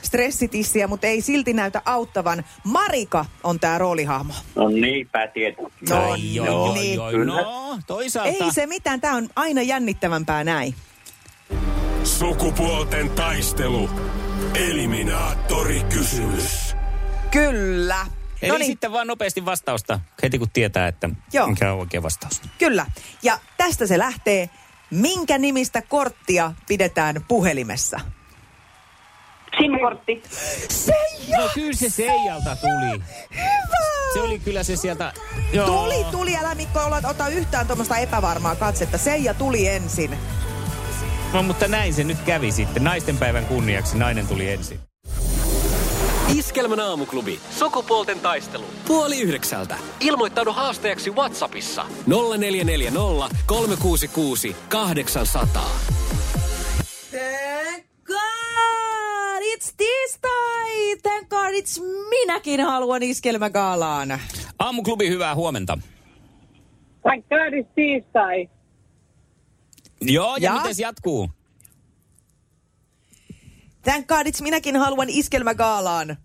stressitissiä, 0.01 0.87
mutta 0.87 1.07
ei 1.07 1.21
silti 1.21 1.53
näytä 1.53 1.81
auttavan. 1.85 2.43
Marika 2.63 3.25
on 3.43 3.59
tämä 3.59 3.77
roolihahmo. 3.77 4.33
no 4.55 4.69
niinpä 4.69 5.27
tietysti. 5.27 5.85
No 5.89 6.11
Ai, 6.11 6.39
oi, 6.39 6.49
oi, 6.49 6.73
niin. 6.73 6.99
oi, 6.99 7.11
Kyllä. 7.13 7.41
No, 7.41 7.79
toisaalta. 7.87 8.45
Ei 8.45 8.51
se 8.51 8.65
mitään, 8.65 9.01
tämä 9.01 9.15
on 9.15 9.29
aina 9.35 9.61
jännittävämpää 9.61 10.43
näin. 10.43 10.75
Sukupuolten 12.03 13.09
taistelu. 13.09 13.89
Eliminaattori 14.53 15.81
kysymys. 15.93 16.75
Kyllä. 17.31 18.05
Eli 18.41 18.51
No 18.51 18.57
niin, 18.57 18.65
sitten 18.67 18.91
vaan 18.91 19.07
nopeasti 19.07 19.45
vastausta, 19.45 19.99
heti 20.23 20.39
kun 20.39 20.49
tietää, 20.53 20.87
että 20.87 21.09
Joo. 21.33 21.47
mikä 21.47 21.73
on 21.73 21.79
oikea 21.79 22.03
vastaus. 22.03 22.41
kyllä. 22.59 22.85
Ja 23.23 23.39
tästä 23.57 23.87
se 23.87 23.97
lähtee. 23.97 24.49
Minkä 24.91 25.37
nimistä 25.37 25.81
korttia 25.81 26.51
pidetään 26.67 27.15
puhelimessa? 27.27 27.99
SIM-kortti. 29.57 30.23
Seija! 30.69 31.37
No 31.37 31.49
kyllä 31.53 31.73
se 31.73 31.89
Seijalta 31.89 32.55
tuli. 32.55 33.01
Hyvä! 33.35 33.87
Se 34.13 34.21
oli 34.21 34.39
kyllä 34.39 34.63
se 34.63 34.75
sieltä... 34.75 35.13
Joo. 35.53 35.65
Tuli, 35.65 36.05
tuli. 36.11 36.37
Älä 36.37 36.55
Mikko 36.55 36.79
olla, 36.79 37.01
ota 37.03 37.27
yhtään 37.27 37.67
tuommoista 37.67 37.97
epävarmaa 37.97 38.55
katsetta. 38.55 38.97
Seija 38.97 39.33
tuli 39.33 39.67
ensin. 39.67 40.17
No, 41.33 41.43
mutta 41.43 41.67
näin 41.67 41.93
se 41.93 42.03
nyt 42.03 42.21
kävi 42.25 42.51
sitten. 42.51 42.83
Naisten 42.83 43.17
päivän 43.17 43.45
kunniaksi 43.45 43.97
nainen 43.97 44.27
tuli 44.27 44.49
ensin. 44.49 44.79
Iskelmän 46.35 46.79
aamuklubi. 46.79 47.39
Sukupuolten 47.51 48.19
taistelu. 48.19 48.63
Puoli 48.87 49.19
yhdeksältä. 49.21 49.77
Ilmoittaudu 49.99 50.51
haastajaksi 50.53 51.11
Whatsappissa. 51.11 51.85
0440 52.07 53.35
366 53.45 54.55
800. 54.69 55.63
Thank 57.11 57.85
God 58.05 59.41
it's 59.55 59.73
tiistai! 59.77 60.97
Thank 61.03 61.29
God 61.29 61.53
it's 61.53 61.81
minäkin 62.09 62.61
haluan 62.61 63.03
iskelmägaalaan. 63.03 64.19
Aamuklubi, 64.59 65.09
hyvää 65.09 65.35
huomenta. 65.35 65.77
Thank 67.01 67.25
God 67.29 67.53
it's 67.63 67.73
tiistai. 67.75 68.49
Joo, 70.01 70.35
ja, 70.35 70.41
Ja? 70.41 70.53
miten 70.53 70.75
jatkuu? 70.79 71.29
Thank 73.91 74.07
God 74.07 74.27
it's 74.27 74.41
minäkin 74.41 74.75
haluan 74.75 75.09
iskelmägaalaan. 75.09 76.17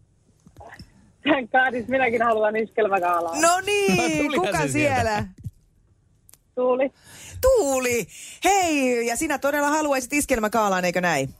Thank 1.22 1.50
God 1.50 1.74
it's 1.80 1.88
minäkin 1.88 2.22
haluan 2.22 2.56
iskelmägaalaan. 2.56 3.40
No 3.40 3.48
No, 3.48 3.60
niin, 3.60 3.96
tulihan 4.22 4.46
kuka 4.46 4.68
siellä? 4.68 5.24
Tuuli. 6.54 6.92
Tuuli! 7.40 8.06
Hei, 8.44 9.06
ja 9.06 9.16
sinä 9.16 9.38
todella 9.38 9.70
haluaisit 9.70 10.12
iskelmägaalaan, 10.12 10.84
eikö 10.84 11.00
näin? 11.00 11.34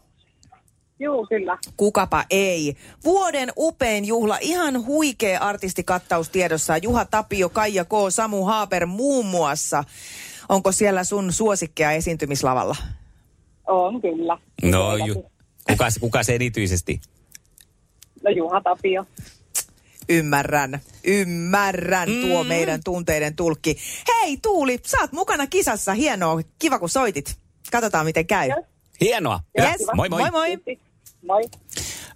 Juu, 1.01 1.27
kyllä. 1.27 1.59
Kukapa 1.77 2.25
ei. 2.31 2.77
Vuoden 3.05 3.53
upein 3.57 4.05
juhla, 4.05 4.39
ihan 4.41 4.87
huikea 4.87 5.41
artistikattaus 5.41 6.29
tiedossa. 6.29 6.77
Juha 6.77 7.05
Tapio, 7.05 7.49
Kaija 7.49 7.85
K, 7.85 7.89
Samu 8.11 8.45
Haaper 8.45 8.87
muun 8.87 9.27
muassa. 9.27 9.85
Onko 10.49 10.73
siellä 10.73 11.05
sun 11.05 11.33
suosikkeja 11.33 11.93
esiintymislavalla? 11.93 12.77
On 13.67 14.01
kyllä. 14.01 14.39
No, 14.63 14.97
ju, 14.97 15.25
kuka, 15.71 15.89
kuka 16.01 16.23
se 16.23 16.35
erityisesti? 16.35 17.01
No 18.23 18.31
Juha 18.31 18.61
Tapio. 18.61 19.07
Ymmärrän, 20.09 20.81
ymmärrän 21.05 22.09
mm. 22.09 22.21
tuo 22.21 22.45
meidän 22.45 22.81
tunteiden 22.85 23.37
tulkki. 23.37 23.77
Hei 24.09 24.37
Tuuli, 24.37 24.81
sä 24.87 24.97
oot 25.01 25.13
mukana 25.13 25.47
kisassa. 25.47 25.95
Hienoa, 25.95 26.41
kiva 26.59 26.79
kun 26.79 26.89
soitit. 26.89 27.39
Katsotaan 27.73 28.07
miten 28.07 28.27
käy. 28.27 28.49
Yes. 28.49 28.65
Hienoa. 29.01 29.41
Yes. 29.59 29.87
Moi 29.95 30.09
moi. 30.09 30.21
moi 30.21 30.31
moi. 30.31 30.79
Moi. 31.23 31.43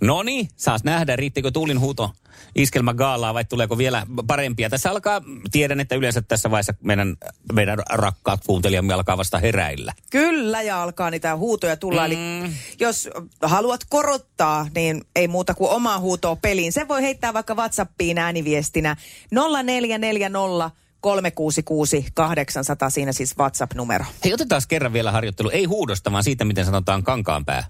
No 0.00 0.22
niin, 0.22 0.48
saas 0.56 0.84
nähdä, 0.84 1.16
riittikö 1.16 1.50
Tuulin 1.50 1.80
huuto 1.80 2.10
iskelmä 2.54 2.94
gaalaa 2.94 3.34
vai 3.34 3.44
tuleeko 3.44 3.78
vielä 3.78 4.06
parempia. 4.26 4.70
Tässä 4.70 4.90
alkaa, 4.90 5.22
tiedän, 5.50 5.80
että 5.80 5.94
yleensä 5.94 6.22
tässä 6.22 6.50
vaiheessa 6.50 6.74
meidän, 6.82 7.16
meidän 7.52 7.78
rakkaat 7.90 8.40
kuuntelijamme 8.46 8.94
alkaa 8.94 9.18
vasta 9.18 9.38
heräillä. 9.38 9.92
Kyllä, 10.10 10.62
ja 10.62 10.82
alkaa 10.82 11.10
niitä 11.10 11.36
huutoja 11.36 11.76
tulla. 11.76 12.08
Mm. 12.08 12.12
Eli 12.14 12.50
jos 12.80 13.08
haluat 13.42 13.80
korottaa, 13.88 14.66
niin 14.74 15.04
ei 15.16 15.28
muuta 15.28 15.54
kuin 15.54 15.70
omaa 15.70 15.98
huutoa 15.98 16.36
peliin. 16.36 16.72
Se 16.72 16.88
voi 16.88 17.02
heittää 17.02 17.34
vaikka 17.34 17.54
WhatsAppiin 17.54 18.18
ääniviestinä 18.18 18.96
0440 19.30 20.70
366 21.00 22.06
800, 22.14 22.90
siinä 22.90 23.12
siis 23.12 23.38
WhatsApp-numero. 23.38 24.04
Hei, 24.24 24.34
otetaan 24.34 24.62
kerran 24.68 24.92
vielä 24.92 25.12
harjoittelu. 25.12 25.50
Ei 25.50 25.64
huudosta, 25.64 26.12
vaan 26.12 26.24
siitä, 26.24 26.44
miten 26.44 26.64
sanotaan 26.64 27.02
kankaanpää. 27.02 27.64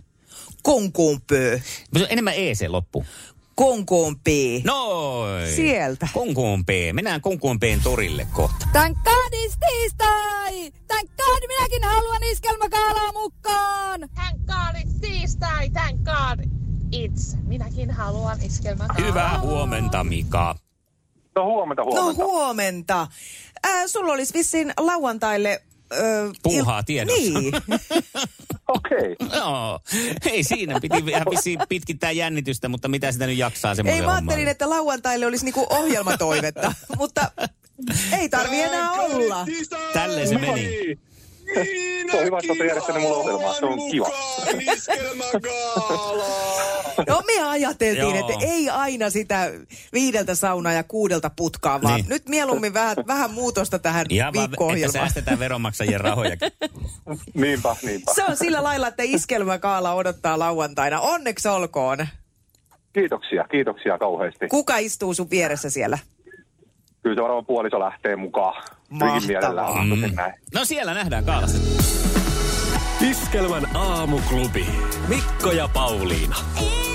Konkuunpöö, 0.67 1.59
Se 1.97 2.03
on 2.03 2.07
enemmän 2.11 2.35
E 2.37 2.55
se 2.55 2.69
loppu. 2.69 3.05
konkuunpii. 3.55 4.63
Noin. 4.65 5.49
Sieltä. 5.57 6.09
Konkuunpeen. 6.13 6.95
Mennään 6.95 7.21
Konkuunpeen 7.21 7.81
torille 7.83 8.27
kohta. 8.33 8.67
Thank 8.73 8.99
God 9.05 9.33
it's 9.35 9.57
tiistai! 9.69 10.73
Thank 10.89 11.11
God 11.17 11.49
minäkin 11.49 11.85
haluan 11.85 12.23
iskelmäkaalaa 12.25 13.13
mukaan! 13.13 14.01
Thank 14.15 14.39
God 14.47 14.81
it's 14.83 15.01
tiistai, 15.01 15.71
thank 15.71 16.01
God 16.01 16.45
it's. 16.95 17.37
Minäkin 17.43 17.91
haluan 17.91 18.39
iskelmän 18.43 18.89
Hyvää 18.99 19.41
huomenta, 19.41 20.05
Mika. 20.05 20.55
No 21.37 21.45
huomenta, 21.45 21.83
No 21.83 21.91
huomenta. 21.91 22.25
huomenta. 22.25 23.07
Ää, 23.63 23.89
sulla 23.89 24.13
olisi 24.13 24.35
vissiin 24.35 24.73
lauantaille... 24.81 25.63
Ö, 25.93 26.31
Puuhaa 26.43 26.83
tiedossa. 26.83 27.21
Niin. 27.41 27.53
Okei. 28.69 29.17
Joo. 29.39 29.81
Ei 30.31 30.45
siinä, 30.45 30.81
piti 30.81 31.07
vähän 31.07 31.27
pitkittää 31.69 32.11
jännitystä, 32.11 32.69
mutta 32.69 32.89
mitä 32.89 33.13
sitä 33.13 33.27
nyt 33.27 33.39
jaksaa 33.39 33.75
semmoinen 33.75 34.01
Ei, 34.01 34.07
mä 34.07 34.15
ajattelin, 34.15 34.49
että 34.49 34.71
lauantaille 34.71 35.27
olisi 35.27 35.45
niinku 35.45 35.67
ohjelmatoivetta, 35.71 36.73
mutta 36.99 37.31
ei 38.21 38.29
tarvi 38.29 38.61
enää 38.61 38.93
olla. 38.93 39.47
Tälle 39.93 40.27
se 40.27 40.39
meni. 40.39 40.99
Se 42.11 42.19
on 42.19 42.25
hyvä, 42.25 42.39
että 42.39 42.53
olette 42.53 42.67
järjestänyt 42.67 43.03
mulle 43.03 43.17
ohjelmaa. 43.17 43.55
Se 43.55 43.67
on 43.67 43.91
kiva. 43.91 44.11
No 47.09 47.23
me 47.27 47.49
ajateltiin, 47.49 48.17
Joo. 48.17 48.31
että 48.31 48.47
ei 48.47 48.71
aina 48.71 49.11
sitä 49.11 49.51
viideltä 49.93 50.35
saunaa 50.35 50.73
ja 50.73 50.83
kuudelta 50.83 51.31
putkaa, 51.37 51.83
vaan 51.83 51.95
Niin. 51.97 52.09
nyt 52.09 52.29
mieluummin 52.29 52.75
vähän, 52.75 52.97
vähän 53.07 53.31
muutosta 53.31 53.79
tähän 53.79 54.07
Ja 54.11 54.25
vaan, 54.25 54.29
että 54.29 54.41
viikko-ohjelmaan. 54.41 54.93
säästetään 54.93 55.39
veronmaksajien 55.39 56.01
rahoja. 56.01 56.37
Niinpä, 57.35 57.77
niinpä. 57.83 58.15
Se 58.15 58.25
on 58.25 58.37
sillä 58.37 58.63
lailla, 58.63 58.89
että 58.89 59.03
iskelmäkaala 59.03 59.95
odottaa 59.95 60.39
lauantaina. 60.39 61.01
Onneksi 61.01 61.49
olkoon. 61.49 62.07
Kiitoksia, 62.93 63.45
kiitoksia 63.51 63.99
kauheasti. 63.99 64.49
Kuka 64.49 64.77
istuu 64.79 65.15
sun 65.15 65.31
vieressä 65.31 65.71
siellä? 65.71 65.99
Kyllä 67.03 67.17
se 67.17 67.23
varmaan 67.23 67.47
puoliso 67.47 67.81
lähtee 67.81 68.17
mukaan. 68.17 68.63
Mahtavaa. 68.91 69.85
Mm. 69.85 70.03
No 70.55 70.65
siellä 70.65 70.95
nähdään 70.95 71.25
kaalassa. 71.25 71.59
Iskelmän 73.11 73.77
aamuklubi. 73.77 74.67
Mikko 75.09 75.53
ja 75.53 75.69
Pauliina. 75.69 76.37
Oh, 76.63 76.86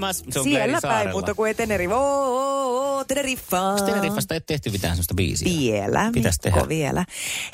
Palmas. 0.00 0.24
Se 0.30 0.38
on 0.38 0.44
Siellä 0.44 0.78
päin, 0.82 1.10
mutta 1.10 1.34
kuin 1.34 1.48
ei 1.48 1.54
Tenerife. 1.54 1.94
Oo, 1.94 2.00
oo, 2.00 2.55
Teneriffa. 3.04 3.60
Onko 3.60 3.86
Teneriffasta 3.86 4.34
ei 4.34 4.40
tehty 4.40 4.70
mitään 4.70 4.94
sellaista 4.94 5.14
biisiä? 5.14 5.58
Vielä, 5.58 6.10
Pitäis 6.14 6.36
Mikko, 6.44 6.58
tehdä. 6.58 6.68
vielä. 6.68 7.04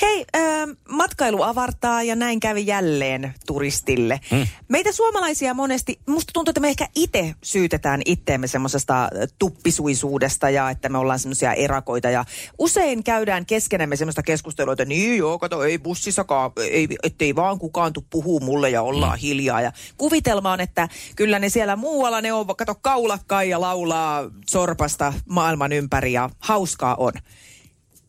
Hei, 0.03 0.25
äh, 0.37 0.43
matkailu 0.89 1.43
avartaa 1.43 2.03
ja 2.03 2.17
näin 2.17 2.41
kävi 2.41 2.67
jälleen 2.67 3.35
turistille. 3.47 4.21
Mm. 4.31 4.47
Meitä 4.69 4.93
suomalaisia 4.93 5.55
monesti, 5.55 6.01
musta 6.09 6.31
tuntuu, 6.33 6.51
että 6.51 6.61
me 6.61 6.69
ehkä 6.69 6.89
itse 6.95 7.35
syytetään 7.43 8.03
itteemme 8.05 8.47
semmoisesta 8.47 9.09
tuppisuisuudesta 9.39 10.51
ja 10.51 10.71
että 10.71 10.89
me 10.89 10.99
ollaan 10.99 11.19
semmoisia 11.19 11.53
erakoita. 11.53 12.11
Ja 12.11 12.25
usein 12.59 13.05
käydään 13.05 13.47
keskenämme 13.47 13.97
semmoista 13.97 14.23
keskustelua, 14.23 14.73
että 14.73 14.85
niin 14.85 15.19
joo, 15.19 15.39
kato, 15.39 15.65
ei 15.65 15.79
bussissakaan, 15.79 16.51
ei, 16.71 16.89
ettei 17.03 17.37
vaan 17.37 17.59
kukaan 17.59 17.93
tuu 17.93 18.05
puhuu 18.11 18.41
mulle 18.41 18.71
ja 18.71 18.83
ollaan 18.83 19.19
mm. 19.19 19.21
hiljaa. 19.21 19.61
Ja 19.61 19.73
kuvitelma 19.97 20.53
on, 20.53 20.61
että 20.61 20.89
kyllä 21.17 21.39
ne 21.39 21.49
siellä 21.49 21.77
muualla 21.77 22.21
ne 22.21 22.33
on, 22.33 22.47
kato 22.57 22.75
kaulakkai 22.75 23.49
ja 23.49 23.61
laulaa 23.61 24.31
sorpasta 24.51 25.13
maailman 25.33 25.73
ympäri 25.73 26.13
ja 26.13 26.31
hauskaa 26.39 26.95
on. 26.95 27.13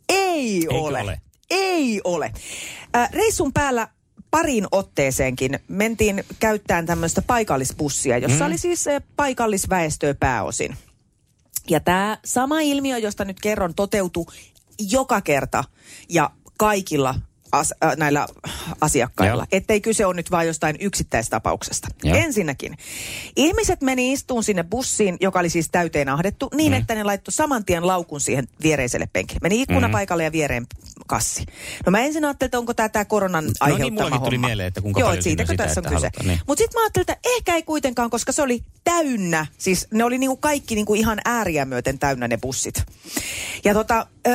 Ei 0.09 0.55
Eikö 0.55 0.73
ole. 0.73 1.01
ole? 1.01 1.21
Ei 1.49 2.01
ole. 2.03 2.31
Äh, 2.95 3.11
reissun 3.11 3.53
päällä 3.53 3.87
parin 4.31 4.67
otteeseenkin 4.71 5.59
mentiin 5.67 6.23
käyttämään 6.39 6.85
tämmöistä 6.85 7.21
paikallisbussia, 7.21 8.17
jossa 8.17 8.43
mm. 8.43 8.47
oli 8.47 8.57
siis 8.57 8.85
paikallisväestöä 9.15 10.13
pääosin. 10.13 10.77
Ja 11.69 11.79
tämä 11.79 12.17
sama 12.25 12.61
ilmiö, 12.61 12.97
josta 12.97 13.25
nyt 13.25 13.39
kerron, 13.39 13.75
toteutui 13.75 14.25
joka 14.91 15.21
kerta 15.21 15.63
ja 16.09 16.29
kaikilla 16.57 17.15
as, 17.53 17.73
äh, 17.83 17.97
näillä 17.97 18.27
asiakkailla. 18.81 19.43
Joo. 19.43 19.47
Ettei 19.51 19.81
kyse 19.81 20.05
ole 20.05 20.15
nyt 20.15 20.31
vain 20.31 20.47
jostain 20.47 20.75
yksittäistapauksesta. 20.79 21.87
Joo. 22.03 22.17
Ensinnäkin, 22.17 22.77
ihmiset 23.35 23.81
meni 23.81 24.11
istuun 24.13 24.43
sinne 24.43 24.63
bussiin, 24.63 25.17
joka 25.21 25.39
oli 25.39 25.49
siis 25.49 25.69
täyteen 25.69 26.09
ahdettu, 26.09 26.49
niin 26.55 26.71
Mm. 26.71 26.77
että 26.79 26.95
ne 26.95 27.03
laittoi 27.03 27.31
saman 27.31 27.65
tien 27.65 27.87
laukun 27.87 28.21
siihen 28.21 28.47
viereiselle 28.63 29.07
penkille. 29.13 29.39
Meni 29.41 29.61
ikkunapaikalle 29.61 30.23
ja 30.23 30.31
viereen 30.31 30.67
kassi. 31.07 31.45
No 31.85 31.91
mä 31.91 31.99
ensin 31.99 32.25
ajattelin, 32.25 32.47
että 32.47 32.57
onko 32.59 32.73
tämä 32.73 32.89
tää 32.89 33.05
koronan 33.05 33.45
aiheuttama 33.59 33.83
niin, 33.83 33.93
mullakin 33.93 34.21
tuli 34.21 34.35
homma. 34.35 34.47
mieleen, 34.47 34.67
että 34.67 34.81
kuinka 34.81 34.99
Joo, 34.99 35.07
paljon 35.09 35.23
siitäkö 35.23 35.51
sitä, 35.53 35.63
tässä 35.63 35.81
on 35.85 35.93
kyse. 35.95 36.09
niin. 36.23 36.39
Mutta 36.47 36.61
sitten 36.61 36.79
mä 36.79 36.83
ajattelin, 36.83 37.03
että 37.11 37.29
ehkä 37.37 37.55
ei 37.55 37.63
kuitenkaan, 37.63 38.09
koska 38.09 38.31
se 38.31 38.41
oli 38.41 38.63
täynnä. 38.83 39.45
Siis 39.57 39.87
ne 39.91 40.03
oli 40.03 40.17
niinku 40.17 40.37
kaikki 40.37 40.75
niinku 40.75 40.93
ihan 40.95 41.19
ääriä 41.25 41.65
myöten 41.65 41.99
täynnä 41.99 42.27
ne 42.27 42.37
bussit. 42.37 42.83
Ja 43.65 43.73
tota, 43.73 44.07
ö, 44.27 44.31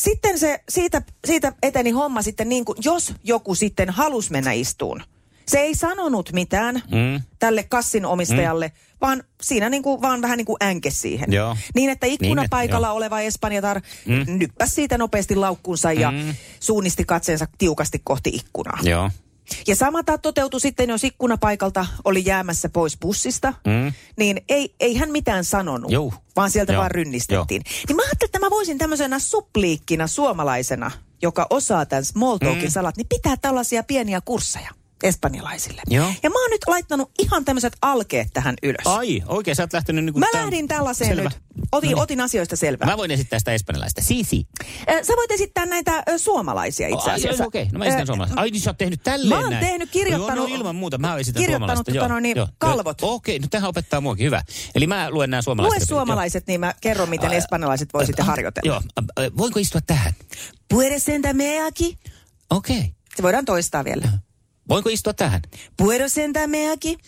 sitten 0.00 0.38
se, 0.38 0.60
siitä, 0.68 1.02
siitä 1.26 1.52
eteni 1.62 1.90
homma 1.90 2.22
sitten 2.22 2.48
niin 2.48 2.64
kuin, 2.64 2.78
jos 2.84 3.14
joku 3.24 3.54
sitten 3.54 3.90
halusi 3.90 4.32
mennä 4.32 4.52
istuun. 4.52 5.02
Se 5.48 5.58
ei 5.58 5.74
sanonut 5.74 6.32
mitään 6.32 6.74
Mm. 6.74 7.22
tälle 7.38 7.62
kassin 7.62 8.06
omistajalle, 8.06 8.72
vaan 9.00 9.22
siinä 9.42 9.68
niin 9.70 9.82
kuin, 9.82 10.02
vaan 10.02 10.22
vähän 10.22 10.36
niin 10.36 10.46
kuin 10.46 10.56
änke 10.62 10.90
siihen. 10.90 11.32
Joo. 11.32 11.56
Niin, 11.74 11.90
että 11.90 12.06
ikkunapaikalla 12.06 12.86
Niin, 12.88 12.96
oleva 12.96 13.20
Espanjatar 13.20 13.80
mm. 14.06 14.38
nyppäsi 14.38 14.74
siitä 14.74 14.98
nopeasti 14.98 15.36
laukkunsa 15.36 15.92
ja 15.92 16.10
Mm. 16.10 16.34
suunnisti 16.60 17.04
katseensa 17.04 17.46
tiukasti 17.58 18.00
kohti 18.04 18.30
ikkunaa. 18.30 18.78
Joo. 18.82 19.10
Ja 19.66 19.76
sama 19.76 20.02
ta- 20.02 20.18
toteutui 20.18 20.60
sitten, 20.60 20.88
jos 20.90 21.04
ikkunapaikalta 21.04 21.86
oli 22.04 22.22
jäämässä 22.26 22.68
pois 22.68 22.98
bussista, 22.98 23.54
Mm. 23.66 23.92
niin 24.16 24.40
ei, 24.48 24.74
ei 24.80 24.96
hän 24.96 25.10
mitään 25.10 25.44
sanonut, 25.44 25.90
Juu. 25.90 26.14
vaan 26.36 26.50
sieltä 26.50 26.72
Joo. 26.72 26.80
vaan 26.80 26.90
rynnistettiin. 26.90 27.62
Niin 27.88 27.96
mä 27.96 28.02
ajattelin, 28.02 28.28
että 28.28 28.38
mä 28.38 28.50
voisin 28.50 28.78
tämmöisenä 28.78 29.18
supliikkina 29.18 30.06
suomalaisena, 30.06 30.90
joka 31.22 31.46
osaa 31.50 31.86
tämän 31.86 32.04
small 32.04 32.38
talkin 32.38 32.62
Mm. 32.64 32.70
salat, 32.70 32.96
niin 32.96 33.06
pitää 33.08 33.36
tällaisia 33.36 33.82
pieniä 33.82 34.20
kursseja 34.20 34.70
espanjalaisille. 35.02 35.82
Joo. 35.90 36.12
Ja 36.22 36.30
mä 36.30 36.42
oon 36.42 36.50
nyt 36.50 36.60
laittanut 36.66 37.10
ihan 37.18 37.44
tämmöiset 37.44 37.76
alkeet 37.82 38.28
tähän 38.32 38.54
ylös. 38.62 38.86
Ai, 38.86 39.22
oikein, 39.26 39.56
sä 39.56 39.62
oot 39.62 39.72
lähtenyt 39.72 40.04
niin 40.04 40.12
kuin... 40.12 40.20
Mä 40.20 40.26
lähdin 40.40 40.68
tällaiseen 40.68 41.10
Selvä. 41.16 41.28
nyt. 41.28 41.38
Otin, 41.72 41.90
No 41.90 41.94
niin. 41.94 42.02
otin 42.02 42.20
asioista 42.20 42.56
selvää. 42.56 42.86
Mä 42.88 42.96
voin 42.96 43.10
esittää 43.10 43.38
sitä 43.38 43.52
espanjalaista. 43.52 44.02
Sisi. 44.02 44.46
Sä 45.02 45.12
voit 45.16 45.30
esittää 45.30 45.66
näitä 45.66 46.02
ö, 46.08 46.18
suomalaisia 46.18 46.88
itse 46.88 47.10
asiassa. 47.10 47.44
Okei, 47.44 47.68
no 47.72 47.78
mä 47.78 47.84
esitän 47.84 48.02
Ö, 48.02 48.06
suomalaista. 48.06 48.40
Ai 48.40 48.50
niin 48.50 48.60
sä 48.60 48.70
oot 48.70 48.78
tehnyt 48.78 49.02
tälleen 49.02 49.28
Mä 49.28 49.38
oon 49.40 49.50
näin. 49.50 49.66
tehnyt, 49.66 49.90
kirjoittanut- 49.90 50.36
Joo, 50.36 50.48
no 50.48 50.54
ilman 50.54 50.76
muuta, 50.76 50.98
mä 50.98 51.16
esitän 51.16 51.42
kirjoittanut 51.42 51.76
suomalaista. 51.76 51.92
tota 51.92 52.08
noin 52.08 52.22
niin, 52.22 52.36
kalvot. 52.58 53.00
Joo. 53.02 53.12
Okei, 53.14 53.38
no 53.38 53.46
tähän 53.50 53.68
opettaa 53.68 54.00
muakin, 54.00 54.26
hyvä. 54.26 54.42
Eli 54.74 54.86
mä 54.86 55.10
luen 55.10 55.30
nämä 55.30 55.42
suomalaiset. 55.42 55.80
Lue 55.90 55.96
joo. 55.96 56.00
suomalaiset, 56.00 56.46
niin 56.46 56.60
mä 56.60 56.74
kerron, 56.80 57.08
miten 57.08 57.30
Ai, 57.30 57.36
espanjalaiset 57.36 57.88
voi 57.94 58.06
sitten 58.06 58.24
harjoitella. 58.24 58.82
Joo, 59.18 59.30
voinko 59.36 59.58
istua 59.58 59.80
tähän? 59.86 60.12
Puedes 60.68 61.04
sentarme 61.04 61.60
aquí? 61.66 61.98
Okei. 62.50 62.92
Se 63.16 63.22
voidaan 63.22 63.44
toistaa 63.44 63.84
vielä. 63.84 64.08
Voinko 64.68 64.88
istua 64.88 65.12
tähän? 65.14 65.42
Puedo 65.76 66.08
sentarme 66.08 66.70
aquí? 66.70 66.98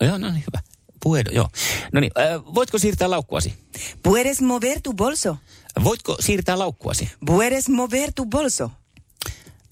Joo, 0.00 0.18
no 0.18 0.30
niin, 0.30 0.44
hyvä. 0.46 0.62
Puedo, 1.02 1.30
joo. 1.30 1.48
No 1.92 2.00
niin, 2.00 2.12
äh, 2.18 2.54
voitko 2.54 2.78
siirtää 2.78 3.10
laukkuasi? 3.10 3.54
Puedes 4.02 4.40
mover 4.40 4.80
tu 4.82 4.94
bolso? 4.94 5.36
Voitko 5.84 6.16
siirtää 6.20 6.58
laukkuasi? 6.58 7.10
Puedes 7.26 7.68
mover 7.68 8.12
tu 8.14 8.26
bolso? 8.26 8.70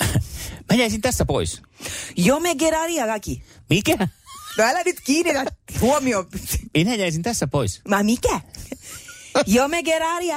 Mä 0.71 0.77
jäisin 0.77 1.01
tässä 1.01 1.25
pois. 1.25 1.63
Yo 2.27 2.41
me 2.41 2.55
quedaría 2.63 3.15
aquí. 3.15 3.43
Mikä? 3.71 4.09
No 4.59 4.65
älä 4.65 4.83
nyt 4.85 5.01
kiinnitä 5.01 5.45
huomioon. 5.81 6.27
Minä 6.75 6.95
jäisin 6.95 7.23
tässä 7.23 7.47
pois. 7.47 7.81
Mä 7.89 8.03
mikä? 8.03 8.41
Yo 9.47 9.69
me 9.69 9.79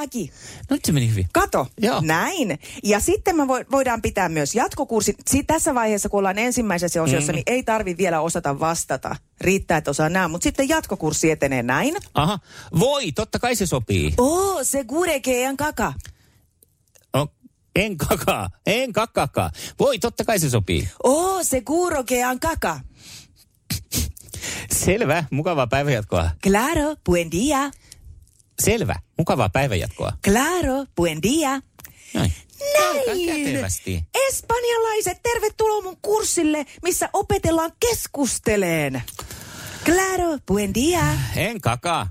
aquí. 0.03 0.31
No 0.69 0.75
nyt 0.75 0.85
se 0.85 0.91
meni 0.91 1.09
hyvin. 1.09 1.27
Kato, 1.33 1.67
Joo. 1.81 2.01
näin. 2.01 2.59
Ja 2.83 2.99
sitten 2.99 3.35
me 3.35 3.43
vo- 3.43 3.65
voidaan 3.71 4.01
pitää 4.01 4.29
myös 4.29 4.55
jatkokurssi. 4.55 5.15
Si- 5.29 5.43
tässä 5.43 5.75
vaiheessa, 5.75 6.09
kun 6.09 6.17
ollaan 6.17 6.37
ensimmäisessä 6.37 7.01
osiossa, 7.03 7.31
Mm. 7.31 7.35
niin 7.35 7.43
ei 7.47 7.63
tarvi 7.63 7.97
vielä 7.97 8.21
osata 8.21 8.59
vastata. 8.59 9.15
Riittää, 9.41 9.77
että 9.77 9.91
osaa 9.91 10.09
nämä. 10.09 10.27
Mutta 10.27 10.43
sitten 10.43 10.69
jatkokurssi 10.69 11.31
etenee 11.31 11.63
näin. 11.63 11.95
Aha. 12.13 12.39
Voi, 12.79 13.11
totta 13.11 13.39
kai 13.39 13.55
se 13.55 13.65
sopii. 13.65 14.13
Oh, 14.17 14.59
segure 14.63 15.19
que 15.27 15.43
en 15.43 15.57
kaka. 15.57 15.93
No, 17.13 17.27
en 17.75 17.97
kakaa, 17.97 18.49
en 18.65 18.93
kakakaa. 18.93 19.51
Voi, 19.79 19.99
totta 19.99 20.23
kai 20.25 20.39
se 20.39 20.49
sopii. 20.49 20.89
Oh, 21.03 21.39
seguro 21.43 22.03
que 22.03 22.21
en 22.21 22.39
kaka. 22.39 22.79
Selvä, 24.71 25.23
mukavaa 25.31 25.67
päivänjatkoa. 25.67 26.29
Claro, 26.43 26.95
buen 27.05 27.31
dia. 27.31 27.71
Selvä, 28.61 28.95
mukavaa 29.17 29.49
päivänjatkoa. 29.49 30.13
Claro, 30.23 30.85
buen 30.95 31.21
dia. 31.21 31.51
Aika 31.51 31.61
Näin! 32.13 33.45
kätevästi. 33.45 34.03
Espanjalaiset, 34.27 35.17
tervetuloa 35.23 35.81
mun 35.81 35.97
kurssille, 36.01 36.65
missä 36.83 37.09
opetellaan 37.13 37.71
keskusteleen. 37.79 39.03
Claro, 39.85 40.37
buen 40.47 40.73
dia. 40.73 41.01
En 41.35 41.61
kakaa. 41.61 42.09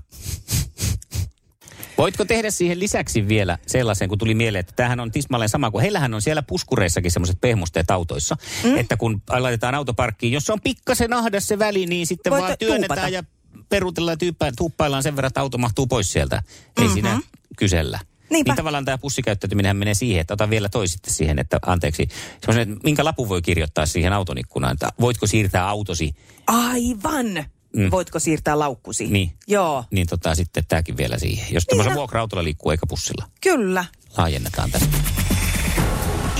Voitko 1.97 2.25
tehdä 2.25 2.51
siihen 2.51 2.79
lisäksi 2.79 3.27
vielä 3.27 3.57
sellaisen, 3.67 4.09
kun 4.09 4.17
tuli 4.17 4.33
mieleen, 4.35 4.59
että 4.59 4.73
tämähän 4.75 4.99
on 4.99 5.11
tismalleen 5.11 5.49
sama 5.49 5.71
kuin 5.71 5.81
heillähän 5.81 6.13
on 6.13 6.21
siellä 6.21 6.41
puskureissakin 6.41 7.11
semmoiset 7.11 7.37
pehmusteet 7.41 7.91
autoissa, 7.91 8.37
mm. 8.63 8.77
että 8.77 8.97
kun 8.97 9.21
laitetaan 9.29 9.75
autoparkkiin, 9.75 10.33
jos 10.33 10.49
on 10.49 10.61
pikkasen 10.61 11.13
ahdas 11.13 11.47
se 11.47 11.59
väli, 11.59 11.85
niin 11.85 12.07
sitten 12.07 12.31
Voitte 12.31 12.47
vaan 12.47 12.57
työnnetään 12.57 12.87
tuupata. 12.87 13.09
ja 13.09 13.23
perutellaan 13.69 14.13
ja 14.13 14.17
tyyppä- 14.17 14.51
tuuppaillaan 14.57 15.03
sen 15.03 15.15
verran, 15.15 15.27
että 15.27 15.41
auto 15.41 15.57
mahtuu 15.57 15.87
pois 15.87 16.11
sieltä. 16.11 16.35
Ei 16.35 16.83
mm-hmm. 16.83 16.93
siinä 16.93 17.19
kysellä. 17.57 17.99
Niinpä. 18.29 18.51
Niin 18.51 18.55
tavallaan 18.57 18.85
tämä 18.85 18.97
pussikäyttäytyminen 18.97 19.77
menee 19.77 19.93
siihen, 19.93 20.21
että 20.21 20.33
otan 20.33 20.49
vielä 20.49 20.69
toi 20.69 20.87
sitten 20.87 21.13
siihen, 21.13 21.39
että 21.39 21.59
anteeksi, 21.65 22.03
että 22.03 22.65
minkä 22.83 23.05
lapun 23.05 23.29
voi 23.29 23.41
kirjoittaa 23.41 23.85
siihen 23.85 24.13
auton 24.13 24.37
ikkunaan, 24.37 24.73
että 24.73 24.89
voitko 24.99 25.27
siirtää 25.27 25.69
autosi, 25.69 26.15
Aivan. 26.47 27.45
Mm. 27.75 27.91
Voitko 27.91 28.19
siirtää 28.19 28.59
laukkusi? 28.59 29.07
niin, 29.07 29.31
Joo, 29.47 29.83
niin 29.91 30.07
tota, 30.07 30.35
sitten 30.35 30.63
tämäkin 30.67 30.97
vielä 30.97 31.17
siihen. 31.17 31.53
Jos 31.53 31.65
tämmöisellä 31.65 31.95
vuokra-autolla 31.95 32.43
liikkuu 32.43 32.71
eikä 32.71 32.85
pussilla. 32.89 33.25
kyllä. 33.41 33.85
Laajennetaan 34.17 34.71
tästä. 34.71 34.97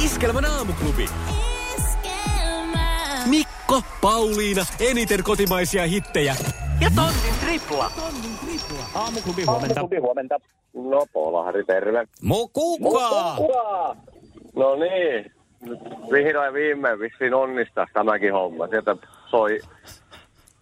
Iskelmän 0.03 0.45
aamuklubi. 0.45 1.09
Mikko, 3.25 3.83
Pauliina, 4.01 4.65
eniten 4.79 5.23
kotimaisia 5.23 5.87
hittejä 5.87 6.35
ja 6.81 6.89
tonnin 6.95 7.35
tripla. 7.45 7.91
Aamuklubi 8.95 9.43
huomenta. 9.43 9.79
Klubi 9.79 9.97
huomenta. 9.97 10.39
No, 10.73 11.05
Polahari, 11.13 11.63
terve. 11.63 12.07
Ura! 13.39 13.95
No 14.55 14.75
niin, 14.75 15.31
vihdoin 16.11 16.53
viimein 16.53 16.99
vissiin 16.99 17.33
onnistaa 17.33 17.87
tämäkin 17.93 18.33
homma. 18.33 18.67
Sieltä 18.67 18.95
soi 19.29 19.59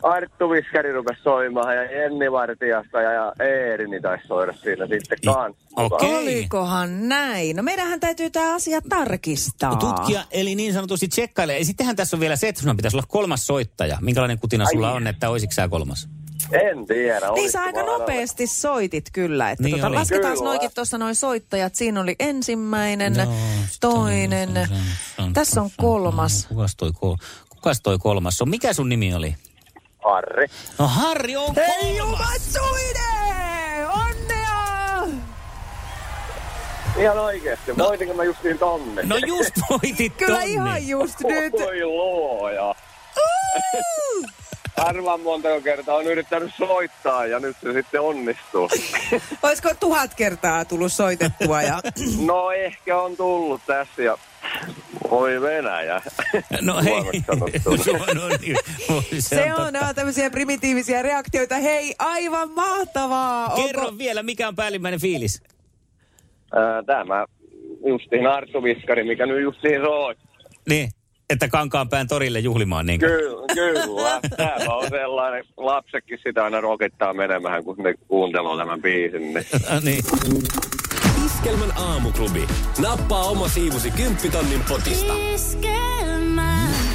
Arttu 0.04 0.50
Viskari 0.50 0.92
rupesi 0.94 1.22
soimaan 1.24 1.76
ja 1.76 1.84
Jenni 1.84 2.32
Vartijasta 2.32 3.02
ja, 3.02 3.12
ja 3.12 3.34
Eerini 3.40 4.02
taisi 4.02 4.28
soida 4.28 4.54
siinä 4.54 4.88
sitten 4.88 5.18
kanssa. 5.26 5.64
Okei. 5.76 6.16
Olikohan 6.16 7.10
näin? 7.10 7.56
No 7.56 7.64
meidänhän 7.64 8.00
täytyy 8.00 8.30
tämä 8.30 8.56
asia 8.56 8.80
tarkistaa. 8.90 9.76
Tutkija, 9.76 10.24
eli 10.32 10.56
niin 10.56 10.74
sanotusti 10.74 11.08
tsekkailee. 11.08 11.60
Ja 11.60 11.66
sittenhän 11.66 11.96
tässä 11.96 12.16
on 12.16 12.20
vielä 12.20 12.36
se, 12.36 12.48
että 12.48 12.62
sinun 12.62 12.78
pitäisi 12.78 12.98
olla 12.98 13.06
kolmas 13.10 13.48
soittaja. 13.48 13.98
Minkälainen 14.02 14.40
kutina 14.40 14.66
sulla 14.72 14.90
Ai. 14.90 14.96
on, 14.96 15.08
että 15.08 15.30
olisiko 15.30 15.52
sä 15.54 15.68
kolmas? 15.68 16.10
En 16.52 16.86
tiedä. 16.86 17.32
Niin 17.36 17.52
sä 17.52 17.62
aika 17.62 17.84
nopeasti 17.84 18.48
soitit 18.48 19.06
kyllä. 19.14 19.52
Että 19.52 19.64
Niin 19.64 19.76
tota, 19.76 19.88
oli. 19.88 19.96
lasketaan 19.96 20.38
noikin 20.44 20.70
tuossa 20.76 20.98
noin 20.98 21.16
soittajat. 21.16 21.76
Siinä 21.76 22.02
oli 22.02 22.16
ensimmäinen, 22.20 23.14
No, 23.14 23.24
toinen. 23.82 24.50
Tässä 25.34 25.62
on 25.62 25.70
kolmas. 25.78 26.46
Kukas 26.50 26.76
toi, 26.76 26.92
kol- 27.02 27.16
kukas 27.50 27.82
toi 27.82 27.98
kolmas 28.00 28.42
on? 28.42 28.50
Mikä 28.50 28.74
sun 28.74 28.90
nimi 28.90 29.14
oli? 29.14 29.36
Harri. 30.04 30.48
No 30.80 30.88
Harri 30.88 31.36
on 31.36 31.56
Hei 31.56 31.98
kolmas. 31.98 31.98
Jumatsuinen! 31.98 33.88
Onnea! 33.90 35.08
Ihan 36.98 37.20
oikeesti. 37.20 37.78
Voitinko 37.78 38.14
mä 38.14 38.24
justiin 38.24 38.60
tonne? 38.60 39.02
No 39.04 39.16
just 39.18 39.52
voitit 39.70 40.14
Kyllä 40.18 40.40
tonni. 40.40 40.52
ihan 40.54 40.88
just 40.88 41.20
nyt. 41.20 41.54
Oi 41.54 41.86
luoja. 41.86 42.76
Arvaan 44.78 45.22
montako 45.22 45.62
kertaa 45.62 45.96
on 45.96 46.06
yrittänyt 46.06 46.52
soittaa 46.58 47.26
ja 47.26 47.40
nyt 47.40 47.58
se 47.64 47.74
sitten 47.74 48.02
onnistuu. 48.02 48.70
Olisiko 49.44 49.74
tuhat 49.80 50.14
kertaa 50.14 50.66
tullut 50.66 50.94
soitettua? 50.94 51.62
Ja... 51.62 51.82
No 52.26 52.52
ehkä 52.52 52.98
on 52.98 53.18
tullut 53.18 53.62
tässä 53.68 54.02
ja 54.02 54.18
voi 55.12 55.42
Venäjä. 55.42 56.02
No 56.62 56.82
hei. 56.86 56.94
No, 57.26 58.14
no 58.14 58.38
niin. 58.42 58.58
Se 59.20 59.54
on 59.54 59.56
totta. 59.56 59.72
nämä 59.72 59.94
tämmöisiä 59.94 60.30
primitiivisiä 60.30 61.02
reaktioita. 61.02 61.56
Hei, 61.56 61.96
aivan 62.00 62.52
mahtavaa! 62.52 63.56
Kerro 63.56 63.82
Onko... 63.86 63.98
vielä, 63.98 64.24
mikä 64.24 64.48
on 64.48 64.56
päällimmäinen 64.56 65.02
fiilis? 65.02 65.44
Tämä 66.86 67.26
justiin 67.86 68.28
Arttu 68.28 68.64
Viskari, 68.64 69.04
mikä 69.04 69.26
nyt 69.26 69.42
justiin 69.42 69.82
soi. 69.82 70.16
Niin, 70.70 70.90
että 71.30 71.48
Kankaanpään 71.48 72.08
torille 72.08 72.40
juhlimaan 72.40 72.86
niin 72.86 73.00
Kyllä, 73.00 73.48
kyllä. 73.54 74.20
Tämä 74.38 74.76
on 74.76 74.90
sellainen, 74.90 75.44
lapsekin 75.58 76.20
sitä 76.24 76.44
aina 76.44 76.62
rokittaa 76.62 77.14
menemään, 77.14 77.64
kun 77.64 77.78
ne 77.78 77.94
kuuntelee 78.08 78.58
tämän 78.58 78.82
biisin. 78.82 79.22
Niin. 79.84 80.04
Iskelmän 81.44 81.78
aamuklubi. 81.78 82.48
Nappaa 82.78 83.24
oma 83.24 83.48
siivusi 83.48 83.92
kymppitonnin 83.92 84.62
potista. 84.62 85.14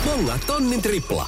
Nolla 0.06 0.38
tonnin 0.46 0.82
tripla. 0.82 1.26